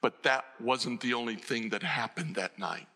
But 0.00 0.22
that 0.22 0.46
wasn't 0.58 1.02
the 1.02 1.12
only 1.12 1.34
thing 1.36 1.68
that 1.68 1.82
happened 1.82 2.36
that 2.36 2.58
night. 2.58 2.88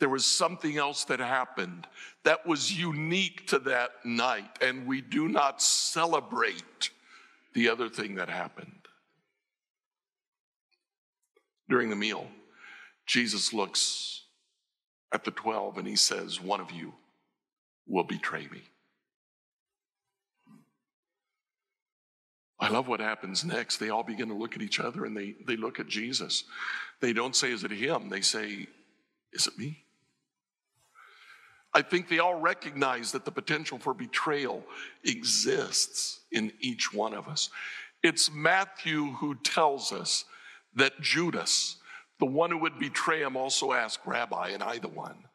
There 0.00 0.08
was 0.08 0.24
something 0.24 0.76
else 0.76 1.04
that 1.04 1.20
happened 1.20 1.86
that 2.24 2.44
was 2.44 2.76
unique 2.76 3.46
to 3.46 3.60
that 3.60 4.04
night, 4.04 4.58
and 4.60 4.88
we 4.88 5.02
do 5.02 5.28
not 5.28 5.62
celebrate 5.62 6.90
the 7.54 7.68
other 7.68 7.88
thing 7.88 8.16
that 8.16 8.28
happened. 8.28 8.88
During 11.68 11.90
the 11.90 11.96
meal, 11.96 12.26
Jesus 13.06 13.52
looks 13.52 14.22
at 15.12 15.22
the 15.22 15.30
12 15.30 15.78
and 15.78 15.86
he 15.86 15.94
says, 15.94 16.40
One 16.40 16.60
of 16.60 16.72
you 16.72 16.92
will 17.86 18.04
betray 18.04 18.48
me. 18.50 18.62
I 22.58 22.70
love 22.70 22.88
what 22.88 23.00
happens 23.00 23.44
next. 23.44 23.76
They 23.76 23.90
all 23.90 24.02
begin 24.02 24.28
to 24.28 24.34
look 24.34 24.56
at 24.56 24.62
each 24.62 24.80
other 24.80 25.04
and 25.04 25.16
they, 25.16 25.34
they 25.46 25.56
look 25.56 25.78
at 25.78 25.88
Jesus. 25.88 26.44
They 27.00 27.12
don't 27.12 27.36
say, 27.36 27.52
Is 27.52 27.64
it 27.64 27.70
him? 27.70 28.08
They 28.08 28.22
say, 28.22 28.66
Is 29.32 29.46
it 29.46 29.58
me? 29.58 29.84
I 31.74 31.82
think 31.82 32.08
they 32.08 32.20
all 32.20 32.40
recognize 32.40 33.12
that 33.12 33.26
the 33.26 33.30
potential 33.30 33.78
for 33.78 33.92
betrayal 33.92 34.64
exists 35.04 36.20
in 36.32 36.50
each 36.60 36.94
one 36.94 37.12
of 37.12 37.28
us. 37.28 37.50
It's 38.02 38.30
Matthew 38.32 39.12
who 39.12 39.34
tells 39.34 39.92
us 39.92 40.24
that 40.74 40.98
Judas, 41.02 41.76
the 42.18 42.24
one 42.24 42.50
who 42.50 42.58
would 42.58 42.78
betray 42.78 43.20
him, 43.20 43.36
also 43.36 43.72
asked, 43.72 44.00
Rabbi, 44.06 44.48
and 44.50 44.62
I 44.62 44.78
the 44.78 44.88
one? 44.88 45.25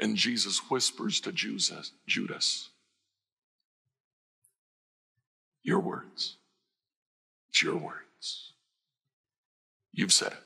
And 0.00 0.16
Jesus 0.16 0.58
whispers 0.70 1.20
to 1.20 1.32
Judas, 1.32 1.92
Your 5.62 5.80
words. 5.80 6.36
It's 7.50 7.62
your 7.62 7.76
words. 7.76 8.52
You've 9.92 10.12
said 10.12 10.32
it. 10.32 10.38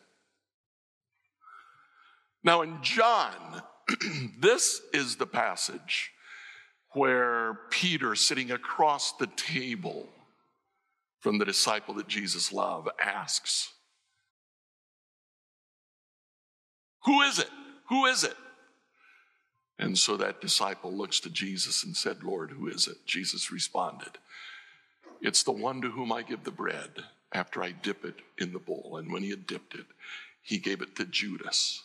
Now, 2.42 2.62
in 2.62 2.78
John, 2.82 3.62
this 4.40 4.80
is 4.92 5.16
the 5.16 5.26
passage 5.26 6.12
where 6.94 7.60
Peter, 7.70 8.14
sitting 8.14 8.50
across 8.50 9.12
the 9.12 9.28
table 9.36 10.08
from 11.20 11.38
the 11.38 11.44
disciple 11.44 11.94
that 11.94 12.08
Jesus 12.08 12.52
loved, 12.52 12.88
asks, 13.00 13.72
Who 17.04 17.20
is 17.22 17.38
it? 17.38 17.48
Who 17.88 18.06
is 18.06 18.24
it? 18.24 18.36
And 19.82 19.98
so 19.98 20.16
that 20.18 20.40
disciple 20.40 20.92
looks 20.92 21.18
to 21.20 21.28
Jesus 21.28 21.82
and 21.82 21.96
said, 21.96 22.22
Lord, 22.22 22.52
who 22.52 22.68
is 22.68 22.86
it? 22.86 23.04
Jesus 23.04 23.50
responded, 23.50 24.16
It's 25.20 25.42
the 25.42 25.50
one 25.50 25.82
to 25.82 25.90
whom 25.90 26.12
I 26.12 26.22
give 26.22 26.44
the 26.44 26.52
bread 26.52 26.90
after 27.32 27.64
I 27.64 27.72
dip 27.72 28.04
it 28.04 28.14
in 28.38 28.52
the 28.52 28.60
bowl. 28.60 28.96
And 28.96 29.12
when 29.12 29.24
he 29.24 29.30
had 29.30 29.44
dipped 29.44 29.74
it, 29.74 29.86
he 30.40 30.58
gave 30.58 30.82
it 30.82 30.94
to 30.96 31.04
Judas, 31.04 31.82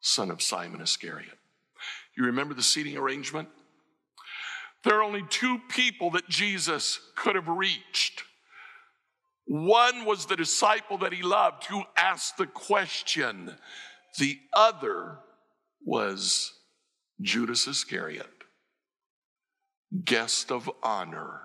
son 0.00 0.30
of 0.30 0.40
Simon 0.40 0.80
Iscariot. 0.80 1.36
You 2.16 2.26
remember 2.26 2.54
the 2.54 2.62
seating 2.62 2.96
arrangement? 2.96 3.48
There 4.84 4.96
are 4.96 5.02
only 5.02 5.24
two 5.28 5.58
people 5.68 6.12
that 6.12 6.28
Jesus 6.28 7.00
could 7.16 7.34
have 7.34 7.48
reached. 7.48 8.22
One 9.46 10.04
was 10.04 10.26
the 10.26 10.36
disciple 10.36 10.98
that 10.98 11.12
he 11.12 11.24
loved 11.24 11.64
who 11.64 11.82
asked 11.96 12.36
the 12.36 12.46
question. 12.46 13.56
The 14.16 14.38
other 14.54 15.18
was 15.84 16.52
Judas 17.20 17.66
Iscariot, 17.66 18.44
guest 20.04 20.50
of 20.52 20.70
honor 20.82 21.40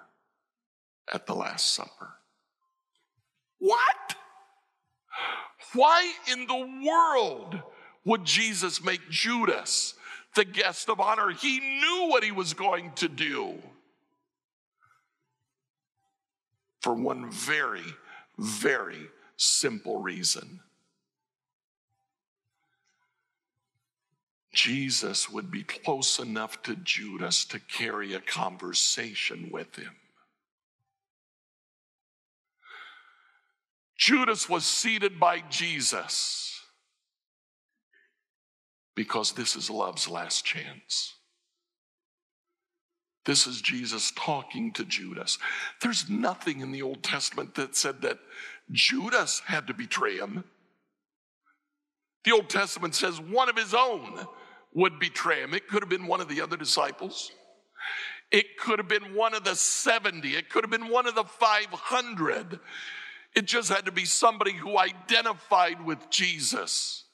at 1.11 1.25
the 1.25 1.35
Last 1.35 1.73
Supper. 1.73 2.15
What? 3.59 4.15
Why 5.73 6.11
in 6.31 6.47
the 6.47 6.85
world 6.85 7.61
would 8.05 8.25
Jesus 8.25 8.83
make 8.83 9.09
Judas 9.09 9.93
the 10.35 10.45
guest 10.45 10.89
of 10.89 10.99
honor? 10.99 11.31
He 11.31 11.59
knew 11.59 12.07
what 12.09 12.23
he 12.23 12.31
was 12.31 12.53
going 12.53 12.91
to 12.95 13.07
do. 13.07 13.55
For 16.81 16.93
one 16.93 17.29
very, 17.31 17.85
very 18.37 19.07
simple 19.37 20.01
reason 20.01 20.59
Jesus 24.53 25.29
would 25.29 25.49
be 25.49 25.63
close 25.63 26.19
enough 26.19 26.61
to 26.63 26.75
Judas 26.75 27.45
to 27.45 27.59
carry 27.59 28.13
a 28.13 28.19
conversation 28.19 29.49
with 29.51 29.75
him. 29.75 29.95
Judas 33.97 34.49
was 34.49 34.65
seated 34.65 35.19
by 35.19 35.41
Jesus 35.49 36.59
because 38.95 39.31
this 39.33 39.55
is 39.55 39.69
love's 39.69 40.09
last 40.09 40.43
chance. 40.43 41.13
This 43.25 43.45
is 43.45 43.61
Jesus 43.61 44.11
talking 44.15 44.73
to 44.73 44.83
Judas. 44.83 45.37
There's 45.81 46.09
nothing 46.09 46.61
in 46.61 46.71
the 46.71 46.81
Old 46.81 47.03
Testament 47.03 47.55
that 47.55 47.75
said 47.75 48.01
that 48.01 48.17
Judas 48.71 49.43
had 49.45 49.67
to 49.67 49.73
betray 49.73 50.17
him. 50.17 50.43
The 52.25 52.31
Old 52.31 52.49
Testament 52.49 52.95
says 52.95 53.21
one 53.21 53.49
of 53.49 53.57
his 53.57 53.73
own 53.73 54.25
would 54.73 54.99
betray 54.99 55.41
him. 55.41 55.53
It 55.53 55.67
could 55.67 55.81
have 55.81 55.89
been 55.89 56.07
one 56.07 56.21
of 56.21 56.27
the 56.27 56.41
other 56.41 56.57
disciples. 56.57 57.31
It 58.31 58.57
could 58.57 58.79
have 58.79 58.87
been 58.87 59.13
one 59.13 59.33
of 59.33 59.43
the 59.43 59.55
70. 59.55 60.35
It 60.35 60.49
could 60.49 60.63
have 60.63 60.71
been 60.71 60.89
one 60.89 61.07
of 61.07 61.15
the 61.15 61.25
500. 61.25 62.59
It 63.35 63.45
just 63.45 63.69
had 63.69 63.85
to 63.85 63.91
be 63.91 64.05
somebody 64.05 64.53
who 64.53 64.77
identified 64.77 65.85
with 65.85 66.09
Jesus 66.09 67.05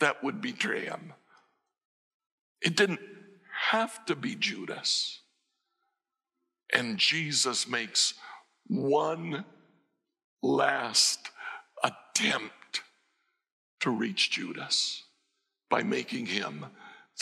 that 0.00 0.22
would 0.22 0.40
betray 0.40 0.84
him. 0.84 1.12
It 2.60 2.76
didn't 2.76 3.00
have 3.70 4.04
to 4.06 4.14
be 4.14 4.34
Judas. 4.36 5.20
And 6.72 6.98
Jesus 6.98 7.68
makes 7.68 8.14
one 8.66 9.44
last 10.42 11.30
attempt 11.82 12.82
to 13.80 13.90
reach 13.90 14.30
Judas 14.30 15.02
by 15.68 15.82
making 15.82 16.26
him 16.26 16.66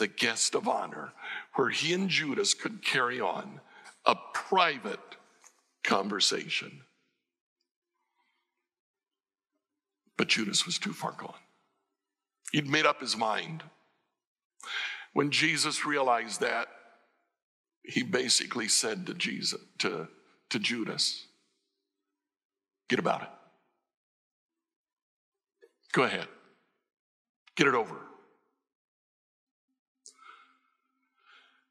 the 0.01 0.09
guest 0.09 0.57
of 0.57 0.67
honor, 0.67 1.13
where 1.55 1.71
he 1.71 1.93
and 1.93 2.09
Judas 2.09 2.55
could 2.55 2.85
carry 2.85 3.21
on 3.21 3.61
a 4.05 4.17
private 4.35 4.99
conversation. 5.85 6.81
But 10.17 10.29
Judas 10.29 10.67
was 10.67 10.79
too 10.79 10.93
far 10.93 11.13
gone. 11.13 11.35
He'd 12.51 12.67
made 12.67 12.87
up 12.87 13.01
his 13.01 13.17
mind. 13.17 13.63
When 15.13 15.31
Jesus 15.31 15.87
realized 15.87 16.41
that, 16.41 16.69
he 17.83 18.03
basically 18.03 18.69
said 18.69 19.07
to 19.07 19.15
Jesus, 19.15 19.61
to, 19.79 20.09
to 20.51 20.59
Judas, 20.59 21.27
get 22.89 22.99
about 22.99 23.23
it. 23.23 23.29
Go 25.93 26.05
ahead. 26.05 26.27
Get 27.57 27.67
it 27.67 27.75
over. 27.75 28.10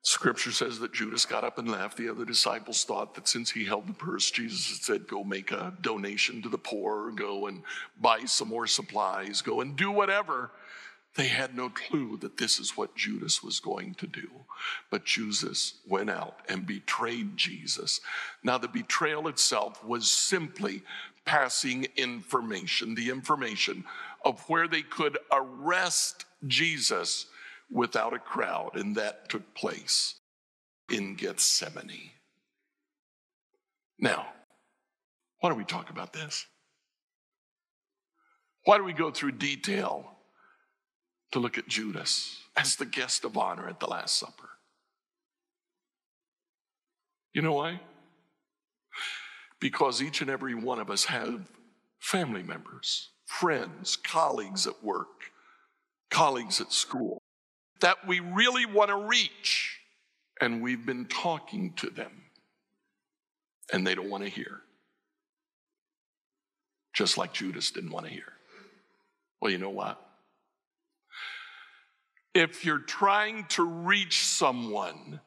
Scripture 0.01 0.51
says 0.51 0.79
that 0.79 0.93
Judas 0.93 1.25
got 1.25 1.43
up 1.43 1.57
and 1.57 1.69
left. 1.69 1.97
The 1.97 2.09
other 2.09 2.23
disciples 2.23 2.83
thought 2.83 3.15
that 3.15 3.27
since 3.27 3.51
he 3.51 3.65
held 3.65 3.87
the 3.87 3.93
purse, 3.93 4.31
Jesus 4.31 4.69
had 4.69 4.83
said, 4.83 5.07
Go 5.07 5.23
make 5.23 5.51
a 5.51 5.73
donation 5.81 6.41
to 6.41 6.49
the 6.49 6.57
poor, 6.57 7.11
go 7.11 7.47
and 7.47 7.63
buy 7.99 8.23
some 8.25 8.47
more 8.47 8.67
supplies, 8.67 9.41
go 9.41 9.61
and 9.61 9.75
do 9.75 9.91
whatever. 9.91 10.51
They 11.15 11.27
had 11.27 11.55
no 11.55 11.69
clue 11.69 12.17
that 12.17 12.37
this 12.37 12.59
is 12.59 12.77
what 12.77 12.95
Judas 12.95 13.43
was 13.43 13.59
going 13.59 13.95
to 13.95 14.07
do. 14.07 14.29
But 14.89 15.05
Judas 15.05 15.73
went 15.87 16.09
out 16.09 16.39
and 16.47 16.65
betrayed 16.65 17.35
Jesus. 17.35 17.99
Now, 18.43 18.57
the 18.57 18.67
betrayal 18.67 19.27
itself 19.27 19.83
was 19.83 20.09
simply 20.09 20.83
passing 21.25 21.87
information, 21.97 22.95
the 22.95 23.09
information 23.09 23.83
of 24.23 24.41
where 24.47 24.67
they 24.67 24.81
could 24.81 25.17
arrest 25.31 26.25
Jesus 26.47 27.25
without 27.71 28.13
a 28.13 28.19
crowd, 28.19 28.71
and 28.75 28.95
that 28.95 29.29
took 29.29 29.53
place 29.53 30.15
in 30.89 31.15
Gethsemane. 31.15 32.11
Now, 33.99 34.27
why 35.39 35.49
do 35.49 35.55
we 35.55 35.63
talk 35.63 35.89
about 35.89 36.13
this? 36.13 36.45
Why 38.65 38.77
do 38.77 38.83
we 38.83 38.93
go 38.93 39.11
through 39.11 39.33
detail 39.33 40.11
to 41.31 41.39
look 41.39 41.57
at 41.57 41.67
Judas 41.67 42.37
as 42.57 42.75
the 42.75 42.85
guest 42.85 43.23
of 43.23 43.37
honor 43.37 43.67
at 43.67 43.79
the 43.79 43.87
Last 43.87 44.17
Supper? 44.17 44.49
You 47.33 47.41
know 47.41 47.53
why? 47.53 47.79
Because 49.59 50.01
each 50.01 50.21
and 50.21 50.29
every 50.29 50.55
one 50.55 50.79
of 50.79 50.89
us 50.89 51.05
have 51.05 51.41
family 51.99 52.43
members, 52.43 53.09
friends, 53.25 53.95
colleagues 53.95 54.65
at 54.65 54.83
work, 54.83 55.31
colleagues 56.09 56.59
at 56.59 56.73
school 56.73 57.21
that 57.81 58.07
we 58.07 58.19
really 58.19 58.65
want 58.65 58.89
to 58.89 58.95
reach, 58.95 59.79
and 60.41 60.61
we've 60.61 60.85
been 60.85 61.05
talking 61.05 61.73
to 61.77 61.89
them, 61.89 62.11
and 63.71 63.85
they 63.85 63.95
don't 63.95 64.09
want 64.09 64.23
to 64.23 64.29
hear. 64.29 64.61
Just 66.93 67.17
like 67.17 67.33
Judas 67.33 67.71
didn't 67.71 67.91
want 67.91 68.05
to 68.07 68.11
hear. 68.11 68.33
Well, 69.41 69.51
you 69.51 69.57
know 69.57 69.69
what? 69.69 69.99
If 72.35 72.65
you're 72.65 72.79
trying 72.79 73.45
to 73.49 73.63
reach 73.63 74.25
someone 74.25 75.21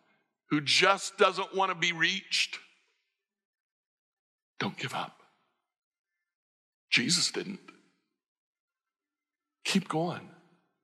who 0.51 0.61
just 0.61 1.17
doesn't 1.19 1.55
want 1.55 1.71
to 1.71 1.75
be 1.75 1.93
reached, 1.93 2.59
don't 4.61 4.77
give 4.77 4.95
up. 4.95 5.23
Jesus 6.91 7.31
didn't. 7.31 7.61
Keep 9.65 9.89
going, 9.89 10.29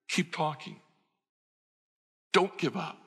keep 0.09 0.35
talking. 0.35 0.81
Don't 2.39 2.57
give 2.57 2.77
up. 2.77 3.01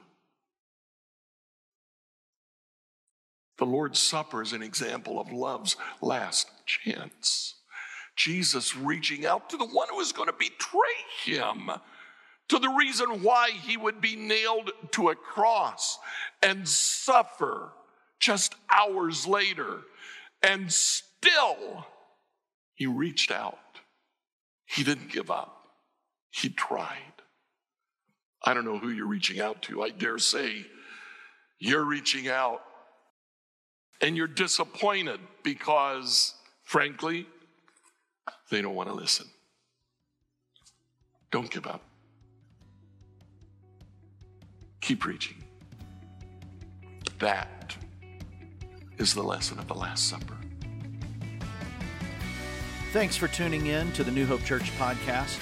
The 3.59 3.65
Lord's 3.65 3.97
Supper 3.97 4.41
is 4.41 4.51
an 4.51 4.61
example 4.61 5.21
of 5.21 5.31
love's 5.31 5.77
last 6.01 6.49
chance. 6.65 7.55
Jesus 8.17 8.75
reaching 8.75 9.25
out 9.25 9.49
to 9.49 9.55
the 9.55 9.65
one 9.65 9.87
who 9.89 10.01
is 10.01 10.11
going 10.11 10.27
to 10.27 10.33
betray 10.33 10.97
him, 11.23 11.71
to 12.49 12.59
the 12.59 12.75
reason 12.77 13.23
why 13.23 13.51
he 13.51 13.77
would 13.77 14.01
be 14.01 14.17
nailed 14.17 14.71
to 14.91 15.11
a 15.11 15.15
cross 15.15 15.97
and 16.43 16.67
suffer 16.67 17.71
just 18.19 18.55
hours 18.69 19.25
later. 19.25 19.79
And 20.43 20.69
still, 20.69 21.85
he 22.75 22.85
reached 22.85 23.31
out. 23.31 23.79
He 24.65 24.83
didn't 24.83 25.09
give 25.09 25.31
up, 25.31 25.55
he 26.31 26.49
tried. 26.49 27.20
I 28.43 28.53
don't 28.53 28.65
know 28.65 28.77
who 28.77 28.89
you're 28.89 29.07
reaching 29.07 29.39
out 29.39 29.61
to. 29.63 29.83
I 29.83 29.89
dare 29.89 30.17
say 30.17 30.65
you're 31.59 31.83
reaching 31.83 32.27
out 32.27 32.61
and 34.01 34.17
you're 34.17 34.27
disappointed 34.27 35.19
because, 35.43 36.33
frankly, 36.63 37.27
they 38.49 38.61
don't 38.61 38.75
want 38.75 38.89
to 38.89 38.95
listen. 38.95 39.27
Don't 41.31 41.49
give 41.49 41.67
up. 41.67 41.81
keep 44.81 44.99
preaching. 44.99 45.37
That 47.19 47.75
is 48.97 49.13
the 49.13 49.21
lesson 49.23 49.59
of 49.59 49.67
the 49.67 49.75
Last 49.75 50.09
Supper. 50.09 50.35
Thanks 52.91 53.15
for 53.15 53.27
tuning 53.29 53.67
in 53.67 53.91
to 53.93 54.03
the 54.03 54.11
New 54.11 54.25
Hope 54.25 54.43
Church 54.43 54.69
podcast. 54.77 55.41